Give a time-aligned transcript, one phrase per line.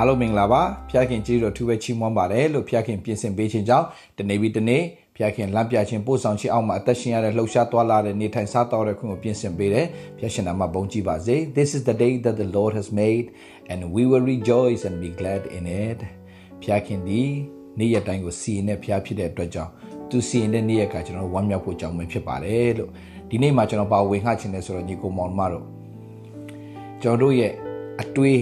[0.00, 3.86] အားလုံးမင်္ဂလာပါဖျားခင်ကျေးဇူးတော်ထူးပဲချီးမွမ်းပါတယ်လို့ဖျားခင်ပြင်ဆင်ပေးခြင်းကြောင့်
[4.18, 4.82] တနေ့ပြီးတနေ့
[5.16, 9.86] ဖျားခင်လမ်းပြခြင်းပို့ဆောင်ခြင်းအောက်မှာအသက်ရှင်ရတဲ့လှုပ်ရှားသွားလာတဲ့နေထိုင်စားတော်တဲ့ခွင့်ကိုပြင်ဆင်ပေးတယ်
[10.18, 13.26] ဖျားရှင်နာမှာဘုန်းကြီးပါစေ This is the day that the Lord has made
[13.70, 16.00] and we will rejoice and be glad in it
[16.62, 17.22] ဖျားခင်ဒီ
[17.78, 19.70] နေ့ရက်တိုင်းကိုစီရင်တဲ့ဖျားဖြစ်တဲ့အတွက်ကြောင့်
[20.10, 22.90] သူစီရင်တဲ့နေ့ရက်ကကျွန်တော်ဝမ်းမြောက်ဖို့ကြောင်းပဲဖြစ်ပါတယ်လို့
[23.30, 25.64] ဒီနေ့မှာကျွန်တော်ပါဝင်ခခြင်းလဲဆိုတော့ညီကိုမောင်မတို့
[27.02, 27.52] ကျွန်တော်တို့ရဲ့
[28.02, 28.40] အတွေး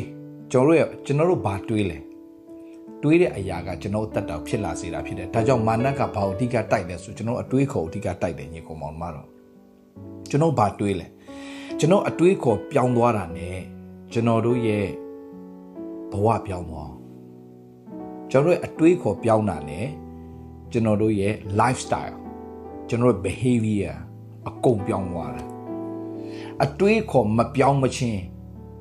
[0.52, 1.98] ကျွန်တော်တို့ရဲ့ကျွန်တော်တို့ဘာတွေးလဲ
[3.02, 9.28] တွေးတဲ့အရာကကျွန်တော်အသက်တော်ဖြစ်လာစေတာဖြစ်တယ်ဒါကြောင့်မာနကဘာအဓိကတိုက်လဲဆိုကျွန်တော်အတွေးခေါ်အဓိကတိုက်တယ်ညီကောင်မောင်မတော်
[10.30, 11.06] ကျွန်တော်ဘာတွေးလဲ
[11.78, 13.48] ကျွန်တော်အတွေးခေါ်ပြောင်းသွားတာ ਨੇ
[14.12, 14.86] ကျွန်တော်တို့ရဲ့
[16.12, 16.92] ဘဝပြောင်းသွား
[18.30, 19.80] ကျွန်တော်ရဲ့အတွေးခေါ်ပြောင်းတာ ਨੇ
[20.72, 22.16] ကျွန်တော်တို့ရဲ့ lifestyle
[22.88, 23.94] ကျွန်တော်ရဲ့ behavior
[24.48, 25.46] အကုန်ပြောင်းသွားတယ်
[26.64, 28.22] အတွေးခေါ်မပြောင်းမချင်း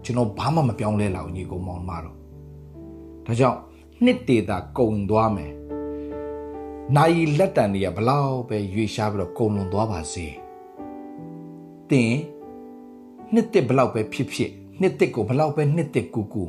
[0.07, 2.15] ကျွန်တော်ဘာမှမပြောင်းလဲလောက်ညီကောင်မောင်မတော်
[3.25, 3.59] ဒါကြောင့်
[4.03, 5.51] နှစ်တေတာကုံသွားမယ်
[6.95, 10.27] နိုင်လက်တန်တွေကဘလောက်ပဲရွေရှားပြီးတော့ကုံလွန်သွားပါစေ
[11.89, 12.13] တင်
[13.33, 16.43] နှစ်တစ်ဘလောက်ပဲဖြစ်ဖြစ်နှစ်တစ်ကိုဘလောက်ပဲနှစ်တစ်ကူကူ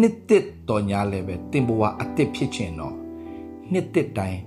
[0.00, 2.94] နှစ်တစ်တော်ညာလည်းပဲတင်ဘဝအစ်စ်ဖြစ်ခြင်းတော့
[3.72, 4.40] နှစ်တစ်တိုင်း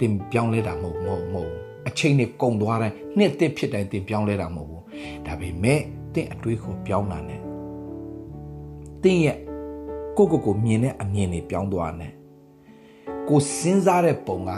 [0.00, 1.52] တင်ပြောင်းလဲတာမဟုတ်မဟုတ်မဟုတ်
[1.88, 4.82] အချိန်နဲ့ကုံသွားတိုင်းနှစ်တစ်ဖြစ်တိုင်းတင်ပြောင်းလဲတာမဟုတ်ဘူး
[5.26, 5.80] ဒါပေမဲ့
[6.14, 7.45] တင်အတွေးကိုပြောင်းတာ ਨੇ
[9.04, 9.38] တင်းရဲ့
[10.16, 12.12] ကိုကိုကိုမြင်တဲ့အမြင်တွေပြောင်းသွားတယ်
[13.28, 14.50] ကိုစဉ်းစားတဲ့ပုံက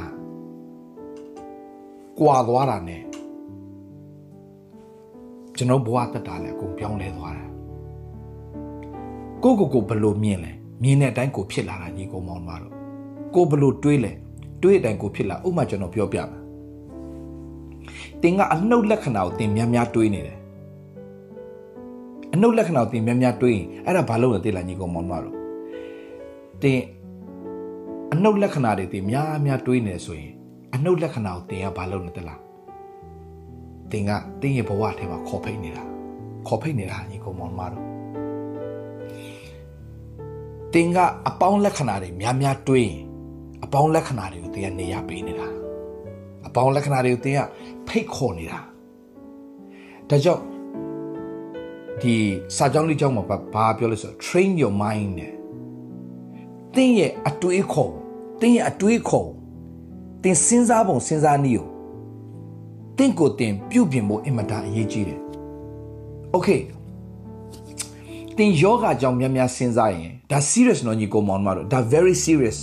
[2.19, 2.97] ကွာသွားတာ ਨੇ
[5.57, 7.45] ကျွန်တော်ဘဝတက်တာလဲအကုန်ပြောင်းလဲသွားတာ
[9.43, 10.53] ကိုကိုကိုဘလို့မြင်လဲ
[10.83, 12.73] မြင်တဲ့အတိုင်းကိုဖြစ်လာတာညီကောင်မောင်မတို့
[13.35, 14.13] ကိုဘလို့တွေးလဲ
[14.63, 16.43] တွေးတဲ့အတိုင်းကိုဖြစ်လာဥမာကျွန်တော်ပြောပြမယ်
[18.23, 20.39] တင်ကအနှုတ်လက္ခဏာကိုတင်များများတွေးနေတယ်
[22.35, 25.35] အနှုတ်လက္ခဏာကိုတင်များများတွေးရင်အဲ့ဒါဘာလို့လဲသိလားညီကောင်မောင်မတို့
[26.63, 26.81] တင်
[28.13, 30.33] အနှုတ်လက္ခဏာတွေတင်များများတွေးနေဆိုရင်
[30.75, 32.41] အနှုတ်လက္ခဏာကိုတင်ကဘာလို့လဲသိလား
[33.93, 35.85] တင်ကတင်းရဲ့ဘဝထဲမှာခေါ်ဖိတ်နေတာ
[36.47, 37.85] ခေါ်ဖိတ်နေတာညီကောင်မောင်မတို့
[40.75, 42.99] တင်ကအပေါင်းလက္ခဏာတွေများများတွေးရင်
[43.65, 45.49] အပေါင်းလက္ခဏာတွေကိုတင်ကနေရပေးနေတာ
[46.47, 47.41] အပေါင်းလက္ခဏာတွေကိုတင်က
[47.89, 48.61] ဖိတ်ခေါ်နေတာ
[50.11, 50.43] ဒါကြောင့်
[52.03, 52.17] ဒီ
[52.57, 55.33] စာကြောင်းလေးကြောင်းမှာဘာပြောလဲဆို train your mind နဲ့
[56.75, 57.93] တင်းရဲ့အတွေးခေါ်
[58.41, 59.29] တင်းရဲ့အတွေးခေါ်
[60.23, 61.69] တင်းစဉ်းစားပုံစဉ်းစားနည်းကို
[62.99, 65.21] တင်းကိုတင်ပြုတ်ပြင်ဖို့အင်မတန်အရေးကြီးတယ်။
[66.35, 66.61] Okay
[68.37, 72.59] တင်းယောဂကြောင့်များများစဉ်းစားရင်ဒါ serious နော်ညီကိုမောင်မတို့ဒါ very serious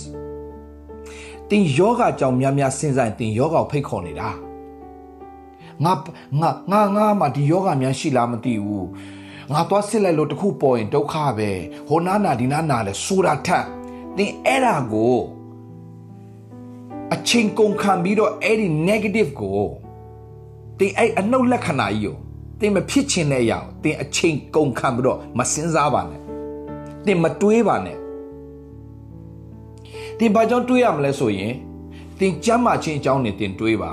[1.50, 4.28] တင်းယောဂကြောင့်များများစဉ်းစားရင်တင်းယောဂကိုဖိတ်ခေါ်နေတာ
[5.84, 5.92] ငါ
[6.40, 8.86] ငါငါငါမှဒီယောဂများရှိလားမသိဘူး
[9.52, 11.50] ငါသွားစစ်လိုက်လို့တခုပေါ်ရင်ဒုက္ခပဲ
[11.88, 13.64] ဟိုနာနာဒီနာနာလဲဆိုတာထက်
[14.16, 15.16] သင်အဲ့ဒါကို
[17.14, 19.60] အချင်းကုန်ခံပြီးတော့အဲ့ဒီ negative ကို
[20.78, 22.16] သင်အဲ့အနှုတ်လက္ခဏာကြီးကို
[22.60, 26.20] သင်မဖြစ်ချင်တဲ့အရာကိုသင်အချင်းကုန်ခံပြီးတော့မစင်စားပါနဲ့
[27.06, 27.98] သင်မတွေးပါနဲ့
[30.18, 31.52] သင်ဘာကြောင့်တွေးရမလဲဆိုရင်
[32.18, 33.92] သင်ကြမ်းမာခြင်းအကြောင်းနဲ့သင်တွေးပါ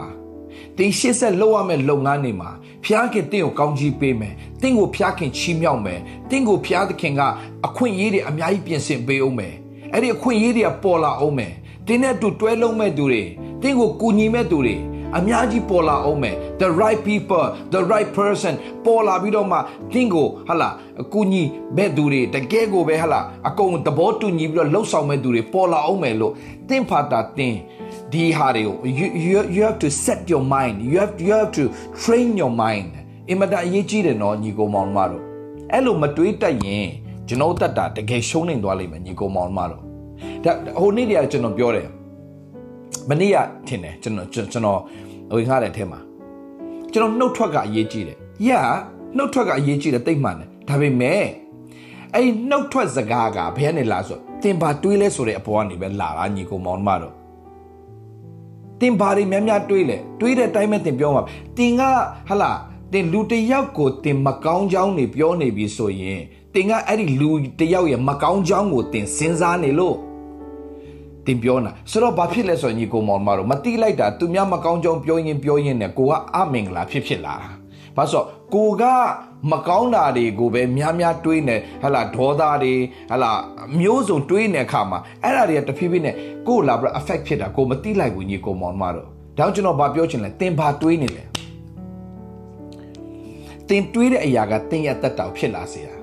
[0.77, 2.51] သင်ရှေ့ဆက်လုပ်ရမယ့်လုပ်ငန်းတွေမှာ
[2.85, 5.99] ဖျားခင်တင့်ကိုကောင်းချီးပေးမယ်တင့်ကိုဖျားခင်ချီးမြှောက်မယ်
[6.29, 7.21] တင့်ကိုဖျားသခင်က
[7.65, 9.53] အခွင့်အရေးတွေအများကြီးပြင်ဆင်ပေးအောင်မယ်
[9.91, 11.53] အဲ့ဒီအခွင့်အရေးတွေကပေါ်လာအောင်မယ်
[11.87, 13.23] တင်းနဲ့တူတွဲလုံးမဲ့သူတွေ
[13.61, 14.75] တင်းကိုကူညီမဲ့သူတွေ
[15.17, 18.53] အများကြီးပေါ်လာအောင်မယ် the right people the right person
[18.85, 19.57] ပေါ်လာပြီးတော့မှ
[19.93, 20.69] တင်းကိုဟာလာ
[21.01, 21.41] အကူညီ
[21.77, 26.33] မဲ့သူတွေတကယ်ကိုပဲဟာလာအကုန်သဘောတူညီပြီးတော့လှုပ်ဆောင်မဲ့သူတွေပေါ်လာအောင်မယ်လို့
[26.69, 27.57] တင်းဖာတာတင်း
[28.13, 31.63] ဒီဟာတွေကို you, you you have to set your mind you have you have to
[32.01, 32.91] train your mind
[33.29, 35.23] အင်မတန်အရေးကြီးတယ်နော်ညီကိုမောင်မတို့
[35.71, 36.87] အဲ့လိုမတွေးတတ်ရင်
[37.27, 39.81] ကျွန်တော်တတ်တာတကယ်ရှုံးနေသွားလိမ့်မယ်ညီကိုမောင်မတို့
[40.43, 40.51] ဒါ
[40.81, 41.87] ဟိုနေ့တည်းကကျွန်တော်ပြောတယ်
[43.09, 43.37] မနေ့က
[43.67, 44.79] ထင်တယ်ကျွန်တော်ကျွန်တော်
[45.35, 45.99] ဝင်ခါတဲ့အထက်မှာ
[46.93, 48.17] ကျွန်တော်နှုတ်ထွက်ကအရေးကြီးတယ်။
[48.47, 48.61] ယာ
[49.17, 51.23] နှုတ်ထွက်ကအရေးကြီးတယ်တိတ်မှန်တယ်။ဒါပေမဲ့
[52.13, 57.22] အဲ့နှုတ်ထွက်စကားကဘယ်ကနေလာဆိုတင်ပါတွေးလဲဆိုတဲ့အပေါ်ကနေပဲလာတာညီကိုမောင်မတို့
[58.83, 61.23] တင်ပါတွေများများတွေးလဲတွေးတဲ့အတိုင်းပဲတင်ပြောမှာ
[61.57, 61.81] တင်က
[62.29, 62.51] ဟလာ
[62.93, 66.21] တင်လူတယောက်ကိုတင်မကောင်းကြောင်းနေပြောနေပြီဆိုရင်
[66.53, 69.95] တင်ကအဲ့ဒီလူတယောက်ရဲ့မကောင်းကြောင်းကိုတင်စဉ်းစားနေလို့
[71.25, 77.62] တင်ပြောနာဆိုတော့ဘာဖြစ်လဲဆိုရင်ညီကိုမောင်မတို့မတိလိုက်တာသူများမကောင်းကြောင်းပြောရင်ပြောရင်နဲ့ကိုကအမင်္ဂလာဖြစ်ဖြစ်လာတာ
[77.97, 78.23] ဘာဆို
[78.53, 78.83] ကိုက
[79.51, 82.73] မကောင်းတာတွေကိုပဲများများတွေးနေဟလာဒေါသတွေ
[83.11, 83.31] ဟလာ
[83.79, 86.15] မျိုးစုံတွေးနေအခါမှာအဲ့ဒါတွေကတဖြည်းဖြည်းနဲ့
[86.47, 91.23] ကိုလာပြီး affect ဖြစ်တာကိုမတိလိုက်ဘူးညီကိုမောင်မတို့ဒါကြောင့်ကျွန်တော်ဗာပြောချင်လဲတင်ဘာတွေးနေလဲ
[93.69, 95.95] တင်တွေးတဲ့အရာကတင်ရတက်တောက်ဖြစ်လာစေတာ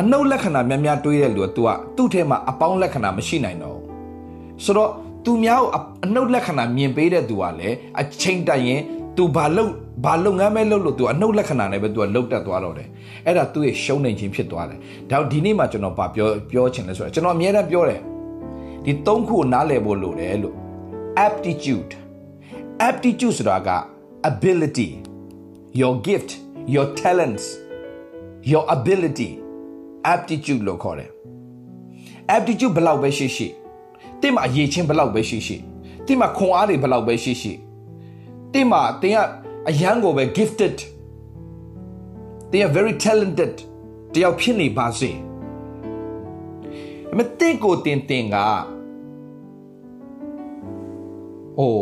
[0.00, 4.90] အနှုတ်လက္ခဏာများများတွေးတဲ့လူက तू ကသူ့ထဲမှာအပေါင်းလက္ခဏာမရှိနိုင်တော့ဘူးဆိုတော့
[5.24, 5.68] သူများကို
[6.04, 8.80] အနှုတ်လက္ခဏာမြင်ပေးတဲ့သူကလည်းအချိန်တန်ရင်
[9.16, 9.72] သူဘာလုပ်
[10.04, 12.88] ဘာလုပ်ငန်းမဲ့လုပ်လို့သူအနှုတ်လက္ခဏာနဲ့ပဲသူကလုပ်တတ်သွားတော့တယ်
[13.26, 14.78] အဲ့ဒါသူ့ရဲ့ရှုံးနေခြင်းဖြစ်သွားတယ်
[15.10, 18.00] ဒါဒီနေ့မှာကျွန်တော်ဗာပြောပြောချင်လဲဆိုတော့ကျွန်တော်အများအားပြောတယ်
[18.84, 20.56] ဒီ၃ခုကိုနားလည်ဖို့လိုတယ်လို့
[21.26, 21.92] aptitude
[22.88, 23.70] aptitude ဆိုတာက
[24.30, 24.88] ability
[25.80, 26.30] your gift
[26.74, 27.44] your talents
[28.50, 29.30] your ability
[30.14, 31.10] aptitude လို့ခေါ်တယ်
[32.36, 33.46] aptitude ဘယ်လောက်ပဲရှိရှိ
[34.20, 35.56] တင့်မှာအရေးချင်းဘယ်လောက်ပဲရှိရှိ
[36.06, 37.52] တင့်မှာခွန်အားတွေဘယ်လောက်ပဲရှိရှိ
[38.54, 39.18] တင်းမှာတင်းက
[39.68, 40.76] အရန်ကိုပဲ gifted
[42.50, 43.54] တင်းက very talented
[44.14, 45.10] တယောက်ဖြစ်နေပါစေ
[47.16, 48.36] မတင်းကိုတင်တင်က
[51.58, 51.76] ဟို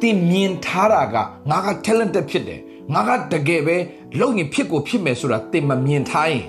[0.00, 1.16] တင်မြင်ထားတာက
[1.50, 2.60] ငါက talented ဖြစ်တယ်
[2.94, 3.76] ငါကတကယ်ပဲ
[4.18, 6.46] လုံရင်ဖြစ်ကိုဖြစ်မယ်ဆိုတာတင်မမြင်ထားရင်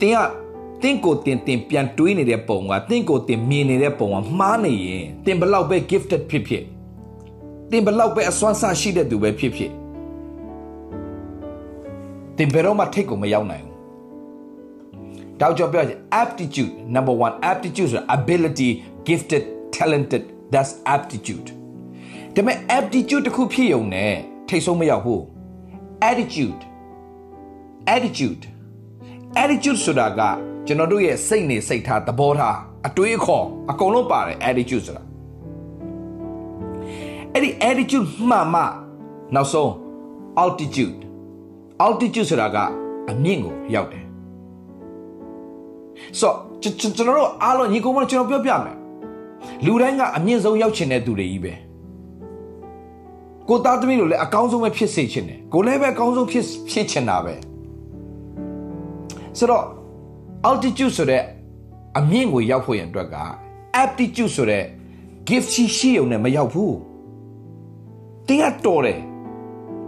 [0.00, 0.18] တင်က
[0.82, 6.64] တင့်ကိုတင်တင်ပြန်တွေးနေတဲ့ပုံကတင့်ကိုတင်မြင်နေတဲ့ပုံကမှားနေရင်တင်ဘလောက်ပဲ gifted ဖြစ်ဖြစ်
[7.74, 9.72] တင်ဘလောက်ပဲအစွမ်းစားရှိတဲ့သူပဲဖြစ်ဖြစ်
[12.36, 13.76] တင်ဘယ်တော့မှထိတ်ကိုမရောက်နိုင်ဘူး
[15.40, 18.68] တောက်ကြောပြောချင် aptitude number 1 aptitude ဆိုတာ ability
[19.08, 19.44] gifted
[19.76, 20.22] talented
[20.52, 21.48] that's aptitude
[22.34, 24.14] ဒါပေမဲ့ aptitude တစ်ခုဖြစ်ုံနဲ့
[24.48, 25.20] ထိတ်ဆုံးမရောက်ဘူး
[26.10, 26.60] attitude
[27.94, 28.42] attitude
[29.42, 30.20] attitude ဆိုတာက
[30.66, 32.56] ကျွန်တော်တို့ရဲ့စိတ်နေစိတ်ထားသဘောထား
[32.86, 35.03] အတွေးအခေါ်အကုန်လုံးပါတယ် attitude ဆိုတာ
[37.34, 38.62] အဲ့ဒီ attitude မှမှ
[39.34, 39.70] နောက်ဆုံး
[40.42, 40.98] altitude
[41.84, 42.56] altitude ဆိုတာက
[43.10, 44.04] အမြင့်ကိုရောက်တယ်
[46.20, 46.32] ဆို
[46.62, 48.76] ကျွန်တော်တို့အားလုံးညီကောင်မကျွန်တော်ပြောပြမယ်
[49.64, 51.52] လူတိုင်းကအမြင့်ဆုံးရောက်ချင်တဲ့သူတွေကြီးပဲ
[53.48, 57.34] ကိုသားသမီးတို့လည်းအကောင်းဆုံးပဲဖြစ်စေချင်တယ်ကိုလည်းပဲအကောင်းဆုံးဖြစ်ဖြစ်ချင်တာပဲ
[59.38, 59.64] ဆိုတော့
[60.48, 61.22] altitude ဆိုတဲ့
[61.98, 63.16] အမြင့်ကိုရောက်ဖို့ရန်အတွက်က
[63.82, 64.64] aptitude ဆိုတဲ့
[65.28, 66.74] gift ရှိရှိုံနဲ့မရောက်ဘူး
[68.28, 68.98] တင်းကတော်တယ်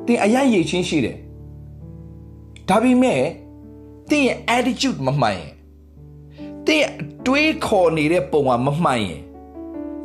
[0.06, 1.16] တင်းအရန်ရည်ချင်းရှိတယ်
[2.68, 3.20] ဒါပေမဲ့
[4.10, 5.52] တင်းရဲ့ attitude မမှန်ရင်
[6.66, 6.88] တင်း
[7.26, 9.20] တွေးခေါ်နေတဲ့ပုံကမမှန်ရင်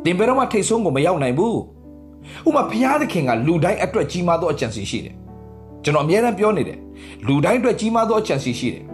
[0.04, 1.60] တင်ဘယ်တော့မှထိတ်ဆုံးကိုမရောက်နိုင်ဘူး
[2.48, 5.16] ဥမာဘုရားသခင်ကလူတိုင်းအတွက်ကြီးမားသောအကြံစီရှိတယ်
[5.84, 6.80] ကျွန်တော်အများအားပြောနေတယ်
[7.27, 8.86] လူတိုင်းအတွက်ကြီးမားသောအကြံစီရှိတယ်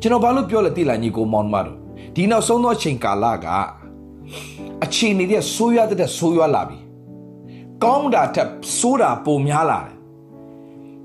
[0.00, 1.78] ကျွန်တော်ဘာလို့ပြောလဲသိလားညီကိုမောင်မတို့
[2.14, 3.46] ဒီနောက်ဆုံးသောအချိန်ကာလက
[4.84, 6.78] အခြေအနေတွေဆိုးရွားတဲ့ဆိုးရွားလာပြီ
[7.83, 9.95] ကောင်းတာထက်ဆိုးတာပိုများလာတယ်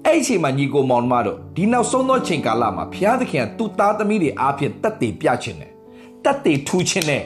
[0.07, 5.73] အဲ့ဒီအချိန်မှာညီကိုမောင်မတို့ဒီနောက်ဆုံးသောအချိန်ကာလမှာဘုရားသခင်ကသူ့သားသမီးတွေအားဖြင့်တက်တည်ပြခြင်းတယ်
[6.25, 7.25] တက်တည်ထူခြင်းတယ်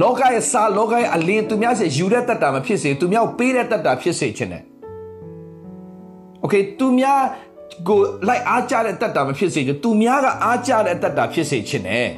[0.00, 4.62] လောကရဲ့စာလောကရဲ့အလင်းသူများစီယူတဲ့တတ်တာမဖြစ်စေသူများပေးတဲ့တတ်တာဖြစ်စေခြင်းနဲ့
[6.40, 7.20] โอเคသူများ
[7.88, 7.98] ကို
[8.28, 12.08] လိုက်အားကြတဲ့တတ်တာမဖြစ်စေချင်သူများကအားကြတဲ့တတ်တာဖြစ်စေခြင်းနဲ့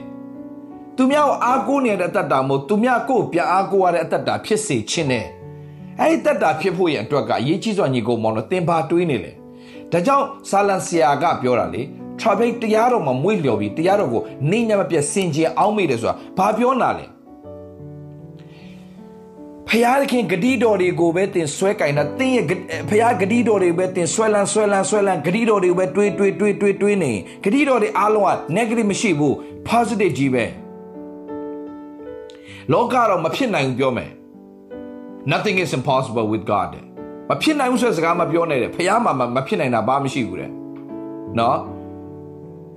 [0.96, 5.26] သူများကိုအားကိုးနေတဲ့တတ်တာမို့သူများကိုပြန်အားကိုးရတဲ့အတ္တတာဖြစ်စေခြင်းနဲ့
[6.01, 9.31] အဲ့ဒီတတ်တာဖြစ်ဖို့ရန်အတွက်ကအရေးကြီးစွာညီကိုမောင်လို့သင်ပါတွေးနေလေ
[9.91, 11.81] ဒါကြောင့်ဆာလန်ဆီယာကပြောတာလေ
[12.19, 17.05] traffic တရားတော်မှာမွေ့လျော်ပြီးတရားတော်ကိုနေညမပြတ်စင်ကြယ်အောင်မိတယ်ဆိုတာဘာပြောနာလဲ
[19.69, 22.45] ဖျားသခင်ဂတိတော်တွေကိုပဲတင်ဆွဲကင်တာတင်းရဲ့
[22.89, 27.11] ဖျားဂတိတော်တွေပဲတင်ဆွဲလန်းဆွဲလန်းဆွဲလန်းဂတိတော်တွေပဲတွေးတွေးတွေးတွေးတွေးနေ
[27.43, 29.33] ဂတိတော်တွေအားလုံးက negative မရှိဘူး
[29.69, 30.45] positive ကြီးပဲ
[32.71, 34.11] လောကတော့မဖြစ်နိုင်ဘူးပြောမယ်
[35.25, 36.71] nothing is impossible with god
[37.29, 40.49] မဖြစ်နိုင်ဘူးဆိုတဲ့စကားမပြောနဲ့ဖျားမှာမဖြစ်နိုင်တာဘာမှမရှိဘူးတဲ့
[41.39, 41.57] နော်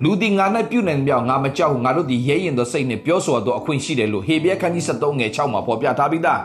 [0.03, 6.43] လူဒီငါနဲ့ပြုနိုင်ပြောင်းငါမကြောက်ငါတို့ဒီရဲရင်သောစိတ်နဲ့ပြောဆိုတော့အခွင့်ရှိတယ်လို့ဟေဘရဲခန်းကြီး73ငယ်6မှာဖော်ပြထားပြီးသား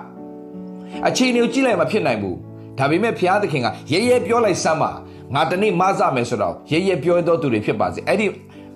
[1.08, 2.38] အခြေအနေကိုကြည့်လိုက်မှဖြစ်နိုင်ဘူး
[2.78, 4.92] ဒါပေမဲ့ဘုရားသခင်ကရဲရဲပြောလိုက်စမ်းပါ
[5.36, 8.26] ငါတနေ့မဆမယ်ဆိုတော့ရဲရဲပြောတော့သူတွေဖြစ်ပါစေအဲ့ဒီ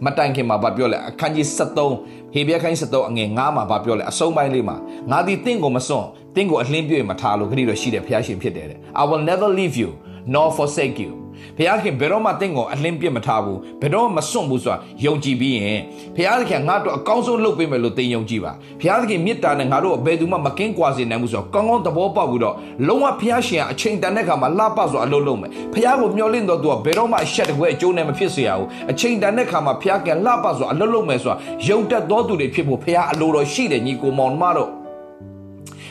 [0.05, 4.77] မတိုင်ခင်မှာဗာပြောလဲအခန်းကြီး73ဟေဘရဲခန်းကြီး73အငယ်9မှာဗာပြောလဲအဆုံးပိုင်းလေးမှာ
[5.11, 9.89] ငါဒီတင့်ကိုမစွန့်တင့်ကိုအလင်းပြည့်မထားလို့ခရီးတော့ရှိတယ်ဘုရားရှင်ဖြစ်တယ်တဲ့ I will never leave you
[10.33, 11.11] nor forsake you
[11.57, 15.79] ဘုရားခင်ဘယ်တော့မှတင့်ကိုအလင်းပြစ်မထားဘူးဘယ်တော့မှစွန့်ဘူးဆိုတာယုံကြည်ပြီးရင်
[16.15, 18.51] ဘုရားခင်ငါတို့အကောင်းဆုံးလုပ်ပေးမယ်လို့တင်ယုံကြည်ပါ
[18.81, 22.55] ဘုရားခင်မေတ္တာနဲ့ငါတို့ဘယ်သူမှမကင်းကွာစေနိုင်ဘူးဆိုတော့ကောင်းကောင်းသဘောပေါက်ပြီးတော့
[22.87, 31.37] လုံးဝဘုရားရှင်ကအချိန်တန်တဲ့ခါမှာလှပဆိုအလုပ်လုပ်မယ်ဘုရားကိုမျှော်လင့်တော့သူကဘယ်တော့မှအဆက်တကွဲအကျိုးနဲ့မဖြစ်စေရဘူးအချိန်တန်တဲ့ခါမှာဘုရားခင်လှပဆိုအလုပ်လုပ်မယ်ဆိုတာ
[31.67, 34.69] ယုံတတ်သောသူတွေဖြစ်ဖို့ဘုရားအလိုတော်ရှိတယ်ညီကိုမောင်မတို့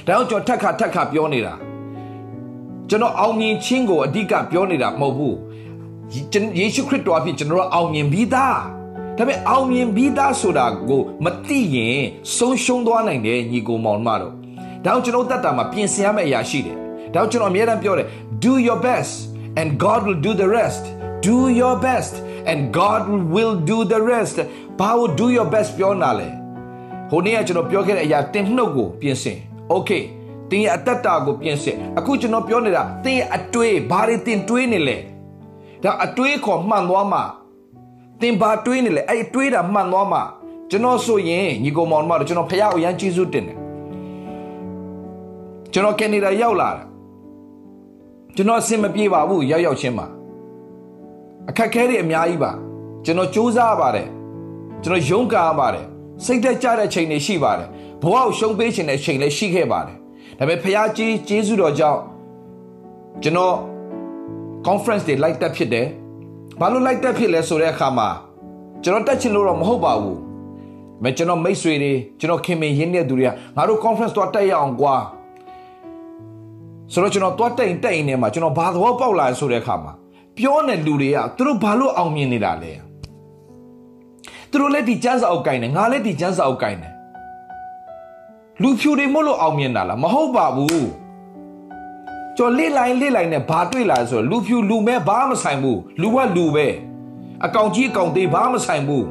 [0.07, 1.55] ဒါကြောင့်ကျွန်တော်ထက်ခါထက်ခါပြောနေတာ
[2.89, 5.37] ကျွန်တော်အောင်မြင်ခြင်းကိုအဓိကပြောနေတာမဟုတ်ဘူး
[6.59, 8.59] ယေရှုခရစ်တော်အဖြစ်ကျွန်တော်အောင်မြင်ပြီးသား
[9.17, 12.01] ဒါပေမဲ့အောင်မြင်ပြီးသားဆိုတာကိုမသိရင်
[12.37, 14.33] ဆုံးရှုံးသွားနိုင်တယ်ညီကိုမောင်မတို့
[14.85, 16.77] ဒါကြောင့်ကျွန်တော်တတ်တာမှာပြင်ဆင်ရမယ့်အရာရှိတယ်
[17.15, 18.07] ဒါကြောင့်ကျွန်တော်အမြဲတမ်းပြောတယ်
[18.45, 19.15] do your best
[19.61, 20.83] and God will do the rest
[21.27, 22.15] do your best
[22.51, 23.03] and God
[23.35, 24.37] will do the rest
[24.81, 26.29] ဘာလို့ do your best ပြောနာလဲ
[27.11, 29.39] ဟိုနေ့ကကျွန်တော်ပြောခဲ့တဲ့အရာတင်နှုတ်ကိုပြင်ဆင်
[29.75, 30.03] okay
[30.51, 34.97] တင်ရဲ့အတ္တတာကိုပြင်ဆင်အခုကျွန်တော်ပြောနေတာတင်ရဲ့အတွေးဘာတွေတင်တွေးနေလဲ
[35.85, 37.23] ဒါအတွေးခေါ်မှန်သွားမှာ
[38.21, 40.23] တင်ဘာတွေးနေလဲအဲ့တွေးတာမှန်သွားမှာ
[40.71, 43.59] ကျွန်တော်ဆိုရင်ညီကောင်မောင်တို့ကျွန်တော်ဖះကိုရမ်းကျေးဇူးတင်တယ်
[45.73, 46.85] ကျွန်တော်ကနေဒါရောက်လာတာ
[48.37, 50.07] ကျွန်တော်အဆင်မပြေပါဘူးရောက်ရောက်ချင်းမှာ
[51.49, 52.53] အခက်ခဲတွေအများကြီးပါ
[53.05, 54.09] ကျွန်တော်စူးစမ်းပါတယ်
[54.83, 55.87] ကျွန်တော်ရုန်းကန်ပါတယ်
[56.25, 57.69] စိတ်သက်ကြတဲ့ချိန်တွေရှိပါတယ်
[58.03, 59.97] ဘဝကိုရှုံးပေးခြင်းတဲ့ချိန်လည်းရှိခဲ့ပါတယ်
[60.39, 62.01] ဒါပေမဲ့ဖះကြီးကျေးဇူးတော်ကြောင့်
[63.23, 63.55] ကျွန်တော်
[64.67, 65.87] conference တွေလိုက်တက်ဖြစ်တယ်
[66.61, 68.09] ဘာလို့လိုက်တက်ဖြစ်လဲဆိုတဲ့အခါမှာ
[68.83, 70.19] ကျွန်တော်တက်ချင်လို့တော့မဟုတ်ပါဘူး
[71.03, 74.95] မကျွန်တော်မိတ်ဆွေတွေကျွန်တော်ခင်မင်းရင်းတဲ့သူတွေကငါတို့ conference တော့တက်ရအောင်ကွာ
[76.93, 79.93] ဆိုတော့ကျွန်တော်တွားတိတ်တိတ်နေမှာကျွန်တော်ဘာသဘောပေါက်လာဆိုတဲ့အခါမှာ
[80.37, 82.73] ပြောနေလူတွေကသူတို့ဘာလို့အောင်မြင်နေတာလဲ
[84.51, 86.94] သူတို့လည်းဒီကျန်းစာအုပ်ကိုင်းတယ်ငါလည်းဒီကျန်းစာအုပ်ကိုင်းတယ်
[88.63, 90.89] လူဖြူတွေမို့လို့အောင်မြင်တာလားမဟုတ်ပါဘူး
[92.37, 96.67] ကျော်လေးလိုက်လေးလိုက်နဲ့ဘာတွေ့လာဆိုတော့လူဖြူလူမဲဘာမဆိုင်ဘူးလူကလူပဲ
[97.45, 99.05] အကောင်ကြီးအကောင်သေးဘာမဆိုင်ဘူး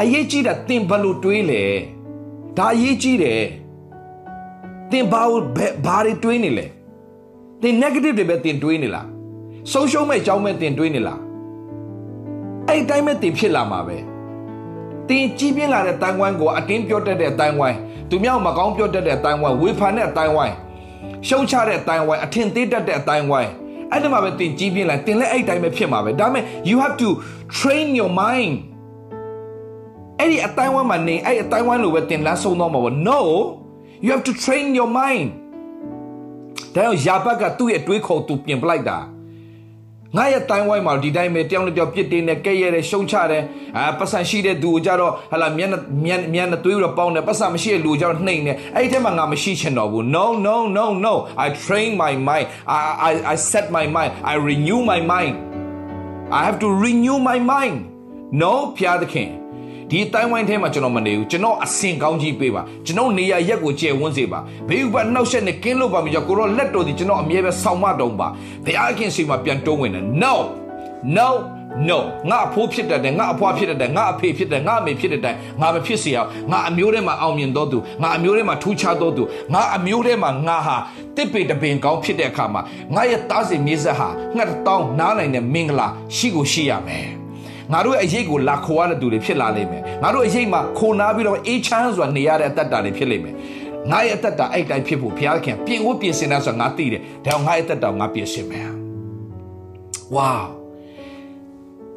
[0.00, 1.62] အရေးကြီးတာတင်ဘလို့တွေးလေ
[2.56, 3.42] ဒါအရေးကြီးတယ်
[4.90, 5.22] တင်ဘာ
[5.86, 6.66] ဘာတွေတွေးနေလဲ
[7.62, 9.06] သင် negative တွေပဲသင်တွေးနေလား
[9.72, 11.20] ဆုံးရှုံးမဲ့အကြောင်းပဲသင်တွေးနေလား
[12.68, 13.96] အဲ့အတိုင်းပဲသင်ဖြစ်လာမှာပဲ
[15.08, 17.76] သင်ကြီးပြင်းလာတဲ့တန်ဝိုင်းကိုအတင်းပြောတတ်တဲ့တန်ဝိုင်း
[18.10, 20.54] သူများမကောင်းပြောတတ်တဲ့တန်ဝိုင်းဝေဖန်တဲ့တန်ဝိုင်း
[21.28, 23.50] ရှုံချတဲ့တန်ဝိုင်းအထင်သေးတတ်တဲ့တန်ဝိုင်း
[23.90, 27.08] အဲ့ဒီမှာပဲသင်ကြီးပြင်းလာသင်လည်းအဲ့အတိုင်းပဲဖြစ်မှာပဲဒါပေမဲ့ you have to
[27.58, 28.52] train your mind
[30.18, 33.20] အဲ့ဒီအတိုင်းဝိုင်းမှာနေအဲ့အတိုင်းဝိုင်းလိုပဲသင်လမ်းဆုံးတော့မှာပေါ့ no
[34.04, 35.26] you have to train your mind
[36.74, 38.98] ဒါကြောင့်ယာဘတ်ကသူ့ရဲ့တွေးခေါ်သူပြင်ပလိုက်တာ
[40.16, 43.42] ငါရဲ့တိုင်းဝိုင်းမှာဒီတိုင်းပဲတယောက်နဲ့တယောက်ပြစ်တင်နဲ့ကဲ့ရဲ့တဲ့ရှုံချတယ်
[43.76, 52.46] အာပတ်စံရှိတဲ့သူကိုကြတော့ဟလာမျက်နှာမျက်မျက်နှာသွေးတော့ပေါင်းတယ်ပတ်စံမရှိတဲ့လူကိုကြတော့နှိမ်တယ်အဲ့ဒီထဲမှာငါမရှိချင်တော့ဘူး no no no no i train my mind
[52.78, 55.34] i i i set my mind i renew my mind
[56.38, 57.76] i have to renew my mind
[58.42, 59.30] no ဖျားသခင်
[59.90, 64.38] ဒီတိုင်းဝိုင်းထဲမှာကျွန်တော်မနေဘူးကျွန်တော်အစင်ကောင်းကြီးပေးပါကျွန်တော်နေရရက်ကိုကျယ်ဝန်းစေပါ
[64.68, 68.28] ဘေးဥပနှောက်ရှက်နဲ့ကင်းလို့ပါပြီကြောင့်ကိုရောလက်တော်ဒီကျွန်တော်အမြဲပဲဆောင်းမတုံပါ
[68.64, 70.34] ဘုရားခင်စီမှာပြန်တုံးဝင်တယ် no
[71.16, 71.28] no
[71.88, 71.98] no
[72.30, 79.22] ငါအဖိုးဖြစ်တတ်တယ်ငါအဖွားဖြစ်တတ်တယ်ငါအဖေဖြစ်တယ်ငါအမေဖြစ်တဲ့တိုင်ငါမဖြစ်စေအောင်ငါအမျိုးထဲမှာအောင်မြင်တော်သူငါအမျိုးထဲမှာထူးခြားတော်သူ
[79.54, 80.76] ငါအမျိုးထဲမှာငါဟာ
[81.16, 82.60] တစ်ပေတပင်ကောင်းဖြစ်တဲ့အခါမှာ
[82.94, 87.15] ငါရဲ့သားစဉ်မြေဆက်ဟာငါတောင်းနားနိုင်တဲ့မင်္ဂလာရှိကိုရှိရမယ်
[87.72, 93.34] ငါတို့ရဲ့အရေးကိုလာခေါ်ရတဲ့သူတွေဖြစ်လာလိမ့်မယ်ငါတို့အရေးမှာခိုနာပြီးတော့အေးချမ်းစွာနေရတဲ့အတ္တတာတွေဖြစ်လိမ့်မယ်
[93.90, 98.68] ငါရဲ့အတ္တတာအဲ့တိုင်းဖြစ်ဖို့ဘုရားခင်ပြင်ဖို့ပြင်ဆင်တာဆိုတာငါသိတယ်ဒါကြောင့်ငါရဲ့အတ္တတာကိုငါပြင်ဆင်မယ်
[100.14, 100.30] ဝါ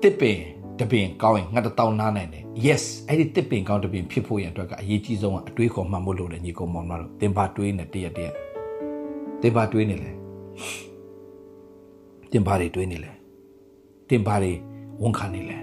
[0.02, 0.40] တစ်ပင်
[0.80, 8.34] တပင်ကောင်းရင်ငါတတောင်းနားနိုင်တယ် yes အဲ့ဒီတစ်ပင်ကောင်းတပင်ဖြစ်ဖို့ရန်အတွက်ကအရေးကြီးဆုံးကအတွေးခေါ်မှတ်ဖို့လိုတယ်ညီကောင်မောင်တို့သင်ပါတွေးနေတရက်တရက်
[9.42, 10.12] သင်ပါတွေးနေလေ
[12.32, 13.12] သင်ပါတွေတွေးနေလေ
[14.10, 14.54] သင်ပါတွေ
[15.02, 15.60] ဝန်ခံနေလဲ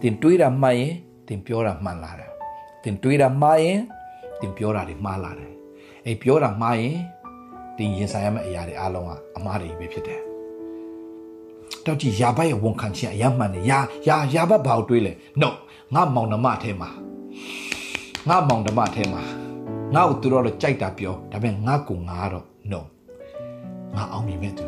[0.00, 0.94] တင်တွေးတာမှန်ရင်
[1.28, 2.30] တင်ပြောတာမှန်လာတယ်
[2.84, 3.80] တင်တွေးတာမှားရင်
[4.40, 5.52] တင်ပြောတာတွေမှားလာတယ်
[6.06, 6.96] အဲ့ပြောတာမှားရင်
[7.78, 10.20] တင်ရင်ဆိုင်ရမယ့်အရာတွေအားလုံးကအမှားတွေပဲဖြစ်တယ်
[11.84, 15.48] တော့ဒီယာဘတ်ရဲ့ဝန်ခံခြင်းအယမှန်တယ်ယာယာယာဘတ်ဘာကိုတွေးလဲ no
[15.94, 16.90] ငါမောင်နှမထဲမှာ
[18.28, 19.22] ငါမောင်နှမထဲမှာ
[19.94, 22.80] ငါ့ကိုသူတို့တော့ကြိုက်တာပြောဒါပေမဲ့ငါ့ကိုငါတော့ no
[23.96, 24.66] ငါအောင်မြင်မဲ့သူ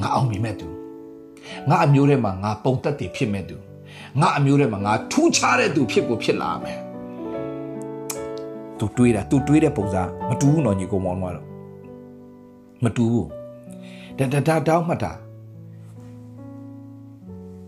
[0.00, 0.68] ငါအောင်မြင်မဲ့သူ
[1.68, 3.56] ငါအမျိုးထဲမှာငါပုံသက်တည်ဖြစ်မဲ့သူ
[4.20, 6.78] ငါအမျိုးထဲမှာငါထူးခြားတဲ့သူဖြစ်ကိုဖြစ်လာမယ်
[8.78, 11.46] သူတွေးတာသူတွေးတဲ့ပုံစံမတူဘူးနော်ညီကောင်မောင်တို့
[12.84, 13.28] မတူဘူး
[14.18, 15.12] ဒါဒါဒါတောင်းမှတ်တာ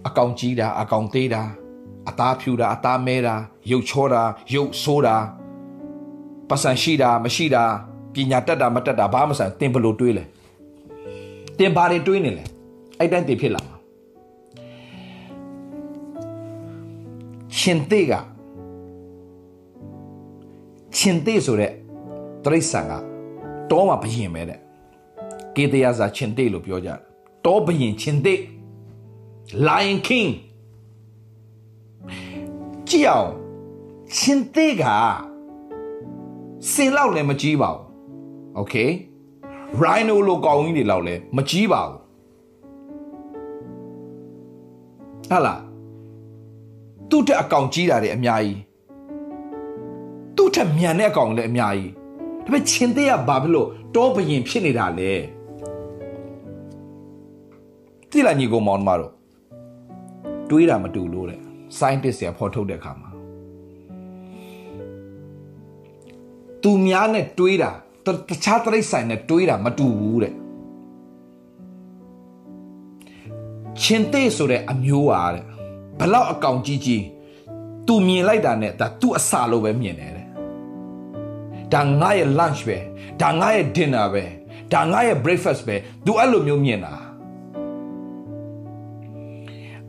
[0.06, 1.42] အကောင်ကြီးတာအကောင်သေးတာ
[2.08, 3.34] အသားဖြူတာအသားမဲတာ
[3.70, 4.22] ရုပ်ချောတာ
[4.54, 5.16] ရုပ်ဆိုးတာ
[6.48, 7.64] ပတ်စံရှိတာမရှိတာ
[8.14, 10.24] ပညာတတ်တာမတတ်တာဘာမှမဆိုင်တင်ဘလို့တွေးလဲ
[11.58, 12.44] တင်ဘာတွေတွေးနေလဲ
[12.98, 13.76] အဲ့တိုင်းတင်ဖြစ်လာမှာ
[17.58, 18.12] ရှင်သေးက
[20.98, 21.72] ရှင်သေးဆိုတဲ့
[22.44, 22.92] တရိษံက
[23.70, 24.60] တောမှာဘယင်ပဲတဲ့
[25.56, 26.98] ကေတရာဇာရှင်သေးလို့ပြောကြတယ်
[27.46, 28.38] တောဘယင်ရှင်သေး
[29.66, 30.30] Lion King
[32.88, 33.30] ကြည့်အောင်
[34.16, 34.84] ရှင်သေးက
[36.70, 37.84] စင်လောက်လည်းမကြီးပါဘူး
[38.58, 38.90] Okay
[39.82, 42.05] Rhino လိုကောင်းကြီးတွေလောက်လည်းမကြီးပါဘူး
[45.30, 45.60] ဟာလား
[47.10, 48.60] သူ့တက်အကောင်ကြီးတာတွေအများကြီး
[50.36, 51.92] သူ့ထက်မြန်တဲ့အကောင်လည်းအများကြီး
[52.44, 55.12] ဒါပေမဲ့ချင်းသေးကဘာဖြစ်လို့တောဘရင်ဖြစ်နေတာလဲ
[58.10, 59.12] တတိလာညီကောင်မောင်မတို့
[60.50, 61.40] တွေးတာမတူလို့တဲ့
[61.78, 63.10] scientist တွေဖော်ထုတ်တဲ့အခါမှာ
[66.62, 67.70] သူများနဲ့တွေးတာ
[68.28, 70.34] တခြားတရိတ်ဆိုင်နဲ့တွေးတာမတူဘူးတဲ့
[73.82, 75.44] ချင်းသေးဆိုတဲ့အမျိုးပါတဲ့
[75.98, 77.04] ဘလောက်အကောင်ကြီးကြီး
[77.86, 80.26] သူမြင်လိုက်တာနဲ့ဒါသူ့အစာလိုပဲမြင်တယ်တဲ့
[81.72, 82.78] ဒါငါရဲ့ lunch ပဲ
[83.20, 84.24] ဒါငါရဲ့ dinner ပဲ
[84.72, 86.94] ဒါငါရဲ့ breakfast ပဲသူအဲ့လိုမျိုးမြင်တာ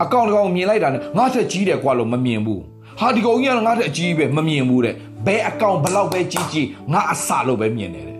[0.02, 2.62] အကောင်တကောင်မြင်လိုက်တာနဲ့ငါ့ထက်ကြီးတယ်ကွာလို့မမြင်ဘူး
[3.00, 4.94] ဟာဒီကောင်ကြီးကငါ့ထက်အကြီးပဲမမြင်ဘူးတဲ့
[5.26, 8.18] ဘယ်အကောင်ဘလောက်ပဲကြီးကြီးငါအစာလို့ပဲမြင်တယ်တဲ့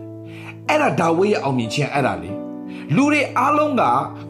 [0.69, 2.31] အဲ့ဒါဒါဝိရဲ့အောင်မြင်ခြင်းအဲ့ဒါလေ
[2.97, 3.83] လူတွေအားလုံးက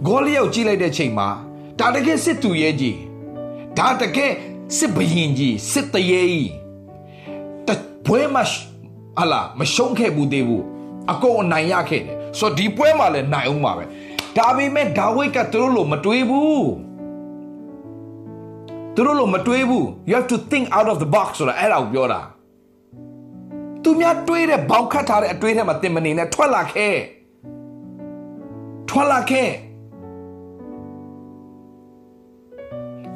[0.07, 1.29] ဂေါလိယောက်ကြည့်လိုက်တဲ့ချိန်မှာ
[1.79, 2.99] ဒါတကယ်စစ်သူရဲ့ကြီး
[3.79, 4.33] ဒါတကယ်
[4.77, 6.53] စစ်ဘရင်ကြီးစစ်တရေကြီး
[7.67, 7.69] တ
[8.07, 8.43] ပွဲမှာ
[9.19, 10.65] ဟလာမရှုံးခဲ့ဘူးသေးဘူး
[11.13, 13.85] အကုန်အနိုင်ရခဲ့တယ်ဆိုတော့ဒီပွဲမှာလည်းနိုင်အောင်ပါပဲ
[14.37, 16.69] ဒါပေမဲ့ဒါဝိတ်ကသူတို့လိုမတွေးဘူး
[18.95, 22.21] သူတို့လိုမတွေးဘူး you have to think out of the box ဆိုတာအဲ့ဒါကိုပြောတာ
[23.83, 26.95] သူများတွေးတဲ့ဘောင်ခတ်ထားတဲ့အတွေးထဲမှာတင်မနေနဲ့ထွက်လာခဲ့
[28.89, 29.49] ထွက်လာခဲ့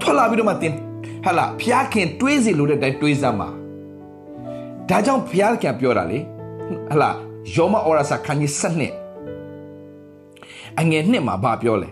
[0.00, 0.74] ထွက်လာပြီးတော့မှတင်
[1.24, 3.48] ဟာလာဖျားခင်တွေးစီလို့တဲ့အတိုင်းတွေးစမ်းပါ
[4.88, 6.18] ဒါကြောင့်ဖျားခင်ပြောတာလေ
[6.90, 7.10] ဟာလာ
[7.54, 8.92] ယောမအော်ရာစာခန်းကြီးဆက်နှစ်
[10.80, 11.90] အငယ်နှစ်မှာဘာပြောလဲ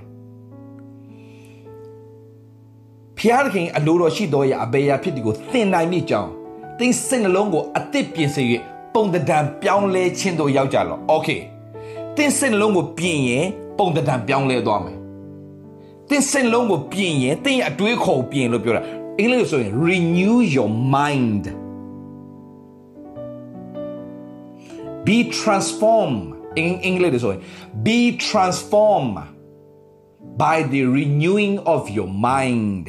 [3.18, 6.30] ဖျားခင်အလိုတော်ရှိတော်ရဲ့အဘေရာဖြစ်ဒီကိုသင်နိုင်မိကြောင်း
[6.78, 8.46] သင်စိတ်နှလုံးကိုအသစ်ပြင်ဆင်၍
[8.94, 11.40] ပုံတံပြောင်းလဲခြင်းတို့ရောက်ကြလော။ Okay
[12.16, 13.46] သင်စိတ်နှလုံးကိုပြင်ရင်
[13.80, 14.99] ပုံတံပြောင်းလဲသွားမယ်
[16.08, 18.82] သင်စိတ်နှလုံးကိုပြင်ရင်သင်ရဲ့အတွေးခေါ်ပြင်လို့ပြောတာ
[19.18, 21.44] အင်္ဂလိပ်ဆိုရင် renew your mind
[25.06, 26.23] be transformed
[26.62, 27.40] in English ဆိုရင်
[27.86, 29.19] be transformed
[30.43, 32.84] by the renewing of your mind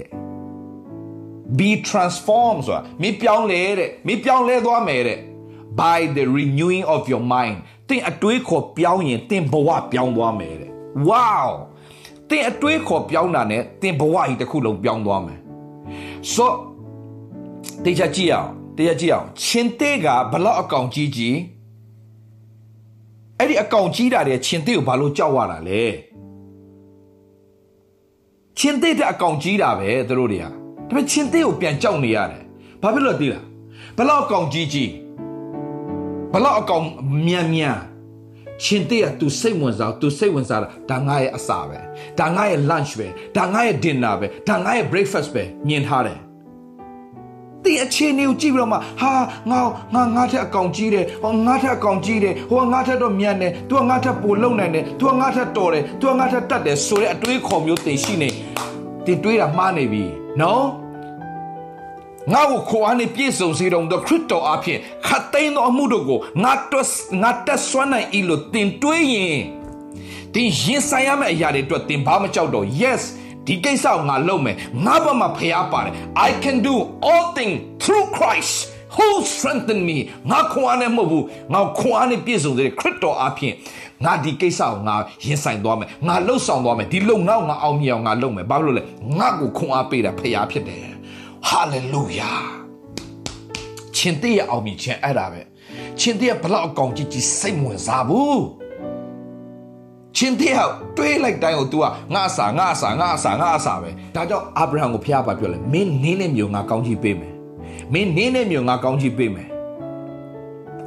[1.60, 5.20] be transformed ဆိုတာမင်းပြောင်းလဲတဲ့မင်းပြောင်းလဲသွားမယ်တဲ့
[5.82, 7.58] by the renewing of your mind
[7.90, 10.71] သင်အတွေးခေါ်ပြောင်းရင်သင်ဘဝပြောင်းသွားမယ်တဲ့
[11.10, 11.48] wow
[12.30, 15.40] သင်အတွေးခေါ်ပြောင်းတာနဲ့သင်ဘဝကြီးတစ်ခုလုံးပြောင်းသွားမယ်
[16.34, 16.46] so
[17.84, 21.38] တရားကြည့်အောင်တရားကြည့်အောင်ချင်းတဲ့ကဘလောက်အကောင်ကြီးကြီး
[23.38, 25.84] အဲ့ဒီအကောင်ကြီးတာတဲ့ချင်းတဲ့ကိုဘာလို့ကြောက်ရတာလဲ
[28.58, 30.52] ချင်းတဲ့တဲ့အကောင်ကြီးတာပဲသူတို့တွေကဒါ
[30.88, 32.44] ပေမဲ့ချင်းတဲ့ကိုပြန်ကြောက်နေရတယ်
[32.82, 33.46] ဘာဖြစ်လို့သိလား
[33.98, 34.92] ဘလောက်အကောင်ကြီးကြီး
[36.34, 36.84] ဘလောက်အကောင်
[37.26, 37.78] မြန်မြန်
[38.64, 41.80] ရှင်တဲ့က तू စိတ်ဝင်စား तू စိတ်ဝင်စားတာဒါငါရဲ့အစာပဲ
[42.20, 46.20] ဒါငါရဲ့ lunch ပဲဒါငါရဲ့ dinner ပဲဒါငါရဲ့ breakfast ပဲမြင်ထားတယ်
[47.64, 49.12] ဒီအခြေအနေကိုကြည့်ပြီးတော့မှဟာ
[49.52, 49.60] ငါ
[49.94, 58.30] ငါငါထက်အကောင်ကြီးတယ်ဟောငါထက်အကောင်ကြီးတယ်ဟိုငါထက်တော့မြန်တယ်သူကငါထက်ပိုလုံနိုင်တယ်သူကငါထက်တော်တယ်သူကငါထက်တတ်တယ်ဆိုတဲ့အတွေးခေါ်မျိုးတင်ရှိနေ
[59.06, 60.04] တင်တွေးတာမှားနေပြီ
[60.42, 60.64] နော်
[62.34, 66.88] ငါ့ကိုခေါ်အနေပြည့်စုံစေတော်မူသောခရစ်တော်အဖင်ခတ်သိမ်းသောအမှုတို့ကိုငါတော့
[67.22, 69.42] ငါတက်ဆွမ်းနိုင်၏လို့တင်တွေးရင်
[70.34, 73.02] တင်ရင်ဆိုင်ရမယ့်အရာတွေအတွက်တင်ဘာမှကြောက်တော့ yes
[73.48, 74.56] ဒီကိစ္စကိုငါလုပ်မယ်
[74.86, 75.94] ငါဘာမှဖျားပါတယ်
[76.28, 76.76] I can do
[77.08, 78.54] all things through Christ
[78.96, 79.98] who strengthen me
[80.32, 83.54] ငါခွန်အားနဲ့မဟုတ်ဘူးငါခွန်အားနဲ့ပြည့်စုံတဲ့ခရစ်တော်အဖင်
[84.06, 88.84] ငါဒီကိစ္စကိုငါရင်ဆိုင်သွားမယ်ငါလှုပ်ဆောင်သွားမယ်ဒီလုံငါ့ကိုငါအောင်မြင်အောင်ငါလုပ်မယ်ဘာလို့လဲ
[89.20, 90.91] ငါ့ကိုခွန်အားပေးတာဖျားဖြစ်တယ်
[91.48, 92.32] ဟာလေလုယာ
[93.96, 95.42] ချင်းတည်းရအောင်မြင်ခြင်းအဲ့ဒါပဲ
[96.00, 98.44] ချင်းတည်းဘလောက်အကောင်ကြီးကြီးစိတ်ဝင်စားဘူး
[100.16, 100.56] ချင်းတည်း
[100.98, 107.34] တွေးလိုက်တိုင်းကို तू ကငါအစာငါအစာငါအစာငါအစာပဲဒါကြောင့်အာဗြဟံကိုဖျားပါပြောလဲမင်းနင်းနဲ့မျိုးငါကောင်းကြီးပေးမယ်
[107.94, 109.48] မင်းနင်းနဲ့မျိုးငါကောင်းကြီးပေးမယ်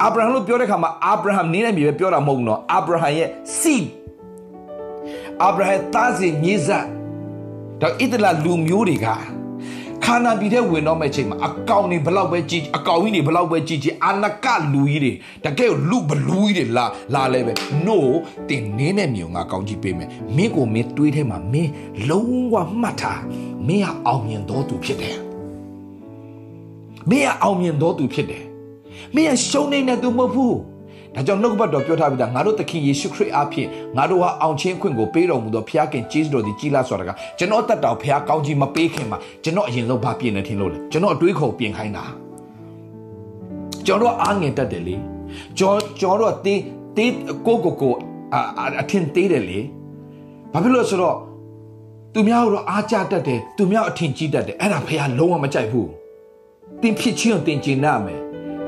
[0.01, 3.85] အာဗြဟံလို့ပြောတဲ့ခါမှာအာဗြဟံနင်းနဲ့မျိုးပဲပြောတာမဟုတ်ဘူးနော်အာဗြဟံရဲ့ seed
[5.43, 6.85] အာဗြဟံသားစဉ်မြေးဆက်
[7.81, 9.07] တော့ဣသလလူမျိုးတွေက
[10.05, 15.11] ခါနာပြည်ထဲဝင်တော့မဲ့ချိန်မှာအကောင်တွေဘလောက်ပဲကြီးအကောင်ကြီးတွေဘလောက်ပဲကြီးကြီးအာနကလူကြီးတွေ
[15.45, 17.53] တကယ်လူဘလူကြီးတွေလာလာလဲပဲ
[17.85, 17.97] no
[18.49, 21.71] တင်နေနဲ့မြေငါကောင်းကြီးပေးမယ်မင်းကိုမင်းတွေးထဲမှာမင်း
[22.09, 23.21] လုံးဝမှတ်ထား
[23.67, 25.17] မင်းကအောင်မြင်တော်သူဖြစ်တယ်
[27.09, 28.43] မင်းကအောင်မြင်တော်သူဖြစ်တယ်
[29.15, 30.55] မင်းကရှုံးနေတဲ့သူမဟုတ်ဘူး
[31.15, 42.03] ဒါကြောင့်နှုတ်ကပတ်တော်ပြောထားပြီးသားငါတို့သခင်ယေရှုခရစ်အားဖြင့်ငါတို့ဟာအောင်ချင်းခွင့်ကိုပေးတော်မူသောဖခင်ကျေးဇူးတော်သည်ကြီးလားဆိုတာကကျွန်တော်တက်တော်ဖခင်ကောင်းကြီးမပေးခင်မှာကျွန်တော်အရင်ဆုံးဘာပြင်နေထင်လို့လဲကျွန်တော်အတွေးခေါ်ပြင်ခိုင်းတာ
[43.85, 44.95] ကျွန်တော်အားငယ်တတ်တယ်လေ
[45.57, 46.61] ကျွန်ကျွန်တော်တေး
[46.97, 47.11] တေး
[47.45, 47.93] ကိုကိုကို
[48.81, 49.59] အထင်သေးတယ်လေ
[50.53, 51.17] ဘာဖြစ်လို့ဆိုတော့
[52.13, 55.89] သူများတို့အားကြတတ်တယ်သူများအထင်ကြီးတတ်တယ်အဲ့ဒါဖခင်လုံးဝမကြိုက်ဘူး
[56.81, 58.19] တင်ဖြစ်ချင်းကိုတင်ကျင်နာမယ်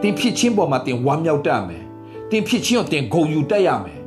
[0.02, 1.84] တင်ဖြစ်ချင်းပေါ်မှာတင်ဝမ်းမြောက်တတ်မယ်
[2.32, 4.02] တင်ဖြစ်ချင်းကိုတင်ဂုံယူတတ်ရမယ်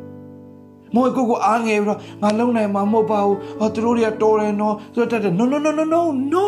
[0.94, 6.00] မောကိုကိုအားငယ်ပြီးတော့ငါလုံနိုင်မှာမဟုတ်ပါဘူးဟောသူတို့တွေကတော်တယ်နော်သူတို့တက်တယ် no no no no no
[6.32, 6.46] no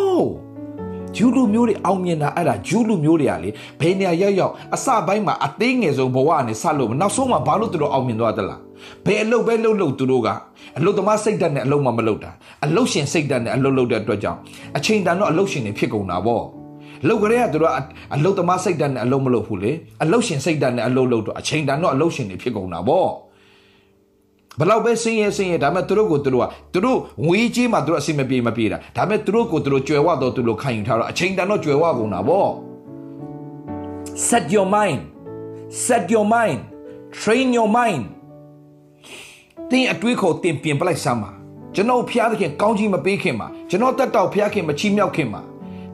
[1.17, 8.61] ဂျူးလူမျိုးတွေအောင်မြင်တာအဲ့ဒါဂျူးလူမျိုးတွေကလေဘယ်နေရာရောက်ရောက်အစပိုင်းမှာအသေးငယ်ဆုံးဘဝနဲ့ဆက်လို့နောက်ဆုံးမှာဘာလို့သူတို့အောင်မြင်သွားသလား
[9.07, 10.29] ဘယ်အလုပ်ပဲလုပ်လို့သူတို့က
[10.79, 12.31] အလုပ်သမားစိတ်ဓာတ်နဲ့အလုပ်မှမလုပ်တာ
[12.65, 14.39] အလုပ်ရှင်စိတ်ဓာတ်နဲ့အလုပ်လုပ်တဲ့အတွက်ကြောင့်
[14.77, 16.45] အချိန်တန်တော့အလုပ်ရှင်တွေဖြစ်ကုန်တာပေါ့
[17.09, 17.73] လုပ်ကြတဲ့ကသူတို့
[18.15, 23.11] အလုပ်သမားစိတ်ဓာတ်နဲ့အလုပ်မလုပ်ဘူးလေအလုပ်ရှင်စိတ်ဓာတ်နဲ့အလုပ်လုပ်တော့အချိန်တန်တော့အလုပ်ရှင်တွေဖြစ်ကုန်တာပေါ့
[24.61, 32.49] ဘလောက်ပဲဆင်းရဲဆင်းရဲဒါပေမဲ့သူတို့ကိုသူတို့ကသူတို့ငွေကြီးမှသူတို့အစီမပြေမပြေတာဒါပေမဲ့သူတို့ကိုသူတို့ကြွယ်ဝတော့သူတို့ခံယူထားတော့အချိန်တန်တော့ကြွယ်ဝကုန်တာပေါ့
[34.29, 35.01] set your mind
[35.85, 36.61] set your mind
[37.21, 38.03] train your mind
[39.71, 41.31] တင်းအတွေးခေါ်တင်ပြင်ပလိုက်စမ်းပါ
[41.75, 45.43] ကျွန်တော်ဖျားသခင်ကောင်းကြီးမပေးခင်မှာကျွန်တော်တက်တော်ဖျားခင်မချီးမြှောက်ခင်မှာ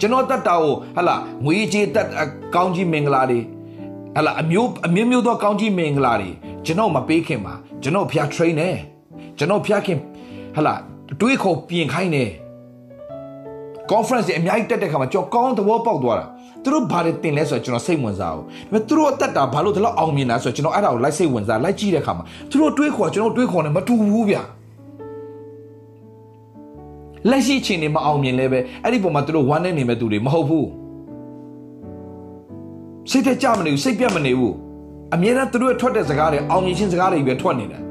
[0.01, 2.07] ကျွန်တော်တက်တော်ကိုဟလာငွေကြေးတက်
[2.55, 3.41] ကောင်းကြီးမင်္ဂလာတွေ
[4.17, 6.31] ဟလာအမျိုးအမျိုးမျိုးသောကောင်းကြီးမင်္ဂလာတွေ
[6.67, 8.69] ကျွန်တော်မပေးခင်မှာကျွန်တော်ဖျား train နေ
[9.39, 9.99] ကျွန်တော်ဖျားခင်
[10.57, 10.75] ဟလာ
[11.21, 12.25] တွေးခေါ်ပြင်ခိုင်းနေ
[13.91, 16.27] conference အများကြီးတက်တဲ့ခါမှာကျွန်တော်ကောင်းသဘောပေါက်သွားတာ
[16.63, 24.37] သူတို့ဘာတွေတင်လဲဆိုတော့ကျွန်တော်စိတ်ဝင်စားဘူးဒါပေမဲ့သူတို့အသက်တာဘာလို့ဒီလောက်အောင်မြင်တာဆိုတော့ကျွန်တော်အဲ့ဒါကိုလိုက်စိတ်ဝင်စားလိုက်ကြည့်တဲ့ခါမှာသူတို့တွေးခေါ်ကျွန်တော်တွေးခေါ်နေမတူဘူးဗျ
[27.30, 30.68] လက်ရှိချိန်နေမအောင်မြင်လဲပဲအဲ့ဒီပုံမှာသူတို့ဝမ်းနေနေမဲ့သူတွေမဟုတ်ဘူး
[33.10, 34.56] စိတ်သက်ကြမနေဘူးစိတ်ပြတ်မနေဘူး
[35.16, 37.82] အမြဲတမ်းသူတို့ထွက်တဲ့စကားတွေအောင်မြင်ခြင်းစကားတွေပဲထွက်နေတယ်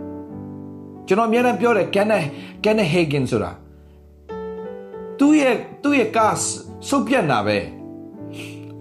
[1.06, 2.12] ကျွန်တော်အမြဲတမ်းပြောတယ်ကန်န
[2.64, 3.50] ကန်နဟေဂင်ဆိုတာ
[5.18, 6.36] သူ့ရဲ့သူ့ရဲ့ကား
[6.88, 7.58] စုပ်ပြတ်တာပဲ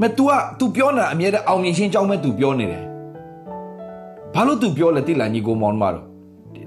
[0.01, 2.83] မ तू က तू ပြောနေတာအမြဲတမ်းအောင်မြင်ခြင်းကြောင်းပဲ तू ပြောနေတယ်
[4.33, 6.05] ဘာလို့ तू ပြောလဲတိလာညီကိုမောင်မတော့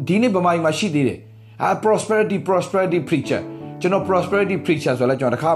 [0.07, 1.19] ဒီနေ့ဗမာပြည်မှာရှိသေးတယ်
[1.63, 3.41] အာ prosperity prosperity preacher
[3.82, 5.52] ကျွန်တော် prosperity preacher ဆိုလဲကျွန်တော်တခါ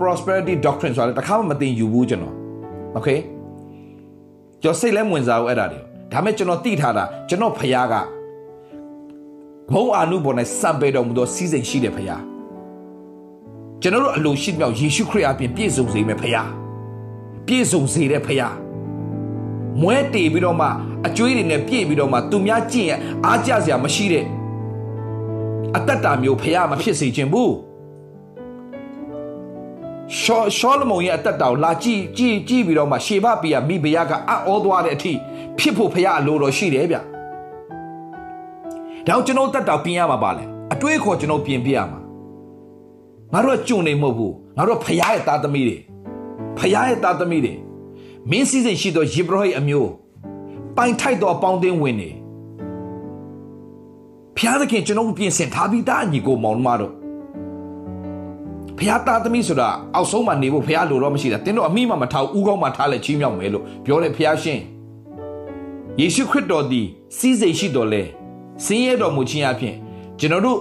[0.00, 2.34] prosperity doctrine ဆိုလဲတခါမှမသိယူဘူးကျွန်တော်
[2.96, 3.18] okay
[4.62, 5.80] ကျွန်တော်စိတ်လဲဝင်စားဘူးအဲ့ဒါတွေ
[6.12, 7.94] ဒါမဲ့ကျွန်တော်သိထားတာကျွန်တော်ဖခင်က
[9.72, 12.20] ဘုံအာနုဘော်နဲ့စံပေတော်မူသောစီးစိမ်ရှိတဲ့ဖခင်
[13.82, 16.46] ကျွန်တော်တို့အလိုရှိမြောက်ယေရှုခရစ်အပြင်ပြည့်စုံစေမယ့်ဖခင်
[17.46, 18.54] ပြည့်စုံစေတဲ့ဖခင်
[19.82, 20.68] မွဲတေပြီးတော့မှ
[21.06, 24.24] အကျွေးတွေနဲ့ပြည့်ပြီးတော့မှသူများကြည့်ရင်အားကြစရာမရှိတဲ့
[25.74, 27.54] အတ္တတာမျိုးဖခင်မဖြစ်စေခြင်းဘူး
[30.20, 35.12] ရှောရှောလမုန်ရဲ့အတ္တတာကိုလာကြည့်ကြည့်ကြည့်ပြီးတော့မှရှေဘပီယာမိဘယာကအံ့ဩသွားတဲ့အထိ
[35.58, 37.02] ဖြစ်ဖို့ဖခင်အလိုတော်ရှိတယ်ဗျဒါ
[39.06, 42.00] ကြောင့်ကျွန်တော်တတ်တာပြင်ရမှာပါလေအတွေးခေါ်ကျွန်တော်ပြင်ပြရမှာ
[43.32, 45.76] ငါတို့ကကြုံနေမဟုတ်ဘူးငါတို့ဖရားရဲ့သားသမီးတွေ
[46.58, 47.54] ဖရားရဲ့သားသမီးတွေ
[48.30, 49.90] မင်းစည်းစိမ်ရှိသောယေဘရဟိအမျိုး
[50.76, 52.10] ပိုင်ထိုက်သောအပေါင်းအသင်းဝင်နေ
[54.36, 56.92] ဖရားသခင်ကျွန်တော်ပြင်ဆင်ထားပြီးသားညီကိုမောင်မတို့
[58.78, 64.60] ဖရားသားသမီးဆိုတာအောက်ဆုံးမှာနေဖို့ဖရားလိုတော့မရှိတာတင်းတို့အမိမမထားဦးကောင်းမှာထားလဲချီးမြှောက်မယ်လို့ပြောတယ်ဖရားရှင်
[66.00, 68.02] ယေရှုခရစ်တော်သည်စီးစိမ်ရှိတော်လဲ
[68.64, 69.74] ဆင်းရဲတော်မူခြင်းအပြင်
[70.18, 70.60] ကျွန်တော်တို့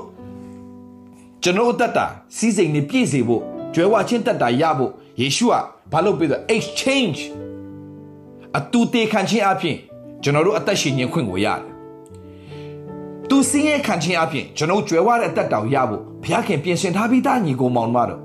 [1.43, 2.05] ကျွန်တော်အသက်တာ
[2.37, 3.41] စီးစိမ်နေပြည့်စေဖို့
[3.73, 5.55] ကြွယ်ဝချင်းတက်တာရဖို့ယေရှုက
[5.91, 7.19] ဘာလုပ်ပေးလဲ exchange
[8.57, 9.77] အတူတေခံခြင်းအပြင်
[10.23, 11.63] ကျွန်တော်တို့အသက်ရှင်ခြင်းခွင့်ကိုရတယ်။
[13.29, 18.15] သူစင်းရဲခံခြင်းအပြင်ကျွန်တော်ကြွယ်ဝတဲ့အသက်တောင်ရဖို့ဘုရားခင်ပြင်ဆင်ထားပြီးသားညီကိုမောင်မတော်ဒါ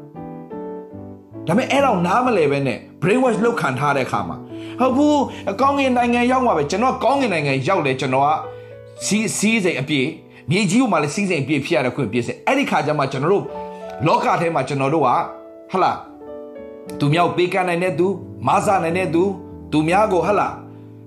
[1.46, 4.36] ပေမဲ့အဲ့တော့နားမလဲပဲနဲ့ brain wash လောက်ခံထားတဲ့အခါမှာ
[4.80, 8.30] ဟုတ်ဘူးအကောင်းငင်နိုင်ငံရောက်မှာပဲကျွန်တော်ကောင်းငင်နိုင်ငံရောက်တယ်ကျွန်တော်က
[9.06, 10.08] စီးစီးစိမ်အပြည့်
[10.50, 13.44] မြေကြီးပေါ်မှာလည်းစီးစိမ်ပြည့်ဖြစ်ရတဲ့ခွင့်ပြည့်စင်အဲ့ဒီခါကျမှကျွန်တော်တို့
[14.06, 15.08] လောကထဲမှာကျွန်တော်တို့က
[15.72, 15.92] ဟလာ
[16.98, 18.06] သူမြောက်ပေးကမ်းနိုင်တဲ့သူ
[18.46, 19.22] မဆာနိုင်တဲ့သူ
[19.72, 20.48] သူများကိုဟလာ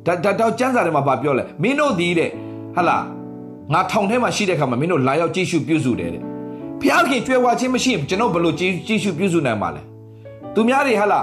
[0.05, 2.29] ဒါဒါတော့ကျမ်းစာထဲမှာဗာပြောလဲမင်းတို့ဒီတဲ့
[2.75, 2.97] ဟလာ
[3.71, 6.21] ငါထောင်ထဲမှာရှိတဲ့ခါမှာမင်းတို့လာရောက်ကြည့်ရှုပြုစုတယ်တဲ့
[6.79, 9.81] ဘုရားခင်ကြွယ်ဝခြင်းမရှိရင်ကျွန်တော်ဘယ်လိုကြည့်ကြည့်ရှုပြုစုနိုင်မှာလဲ
[10.55, 11.19] သူများတွေဟလာ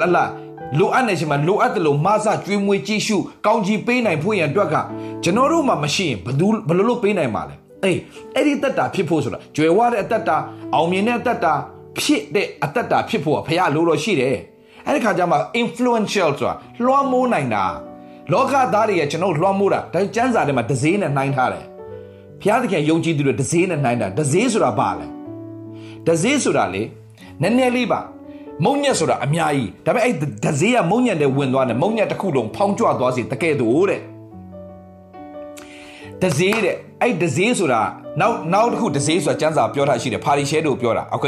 [0.00, 0.24] ဟလာ
[0.78, 4.74] လိုအပ်နေရှင်မှာလိုအပ်တယ်လို့မဆာကျွေးမွေးကြည့်ရှုကောင်းကြီးပေးနိုင်ဖို့ရန်အတွက်က
[5.22, 7.98] ကျွန်တော်တို့မှမရှိရင်ဘယ်သူဘယ်လိုလုပ်ပေးနိုင်မှာလဲအေး
[8.34, 10.36] အဲ့ဒီတက်တာဖြစ်ဖို့ဆိုတာကြွယ်ဝတဲ့အတက်တာ
[10.74, 11.52] အောင်မြင်တဲ့အတက်တာ
[11.98, 14.36] ဖြစ်တဲ့အတက်တာဖြစ်ဖို့ကဖះလိုတော့ရှိတယ်
[14.86, 17.64] အဲ့ဒီခါကျမှ influential ဆိုတာလွှမ်းမိုးနိုင်တာ
[18.31, 21.65] လောကသားတွေကကျွန်တော်လွှမ်းမိုးတာဒါကျမ်းစာထဲမှာဒဇေးနဲ့နှိုင်းထားတယ်
[22.41, 25.07] ဘုရားသခင်ယုံကြည်သူတွေဒဇေးနဲ့နှိုင်းတာဒဇေးဆိုတာဘာလဲ
[26.07, 26.83] ဒဇေးဆိုတာလေ
[27.41, 27.99] နည်းနည်းလေးပါ
[28.65, 34.01] မုံညက်ဆိုတာအများကြီးဒါပေမဲ့အဲ့ဒဇေးကမုံညက်တဲ့ဝင်သွားတယ်မုံညက်တစ်ခုလုံးဖောင်းကြွသွားစေတကယ်တော့တဲ့
[36.21, 37.81] ဒဇေးတဲ့အဲ့ဒဇေးဆိုတာ
[38.21, 41.27] နောက်နောက်တစ်ခုဒဇေးဆိုတာကျမ်းစာပြောထားရှိတယ်ဖာရီရှဲတို့ပြောတာโอเค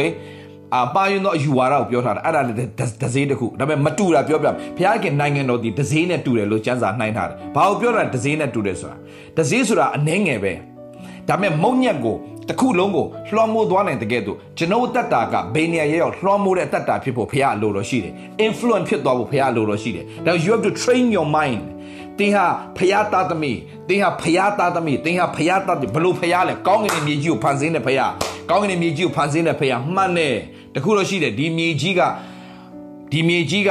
[0.72, 2.58] အာပါရင်တော့အယူဝါဒကိုပြောထားတာအဲ့ဒါလည်း
[3.02, 8.96] ဒဇေးတစ်ခုဒါပေမဲ့မတူတာပြောပြဘုရားခင်နိုင်ငံတော်ဒီဒဇေးနဲ့တူတယ်လို့ကျမ်းစာနှိုင်းထားတယ်ဘာကိုပြောတာဒဇေးနဲ့တူတယ်ဆိုတာ
[9.36, 10.52] ဒဇေးဆိုတာအနှဲငယ်ပဲ
[11.28, 12.16] ဒါပေမဲ့မုံညက်ကို
[12.48, 18.12] တစ်ခုလုံးကိုလွှမ်းမိုးသွားနိုင်တဲ့ကဲ့သို့ကျွန်တော်တက်တာကဘယ်နေရာရဲ့ရောက်လွှမ်းမိုးတဲ့တက်တာဖြစ်ဖို့ဖះအလိုတော်ရှိတယ်
[18.46, 21.60] influence ဖြစ်သွားဖို့ဖះအလိုတော်ရှိတယ်ဒါ you have to train your mind
[22.18, 22.46] တင်းဟာ
[22.78, 28.12] ဖျားသားသမီးတင်းဟာဖျားသားသမီးတင်းဟာဖျားသားဘလို့ဖျားလဲကောင်းကင်မြေကြီးကိုဖန်ဆင်းတဲ့ဖျား
[28.50, 30.34] ကောင်းကင်မြေကြီးကိုဖန်ဆင်းတဲ့ဖျားမှန်တယ်
[30.74, 32.00] တခုတော့ရှိတယ်ဒီမြေကြီးက
[33.12, 33.70] ဒီမြေကြီးက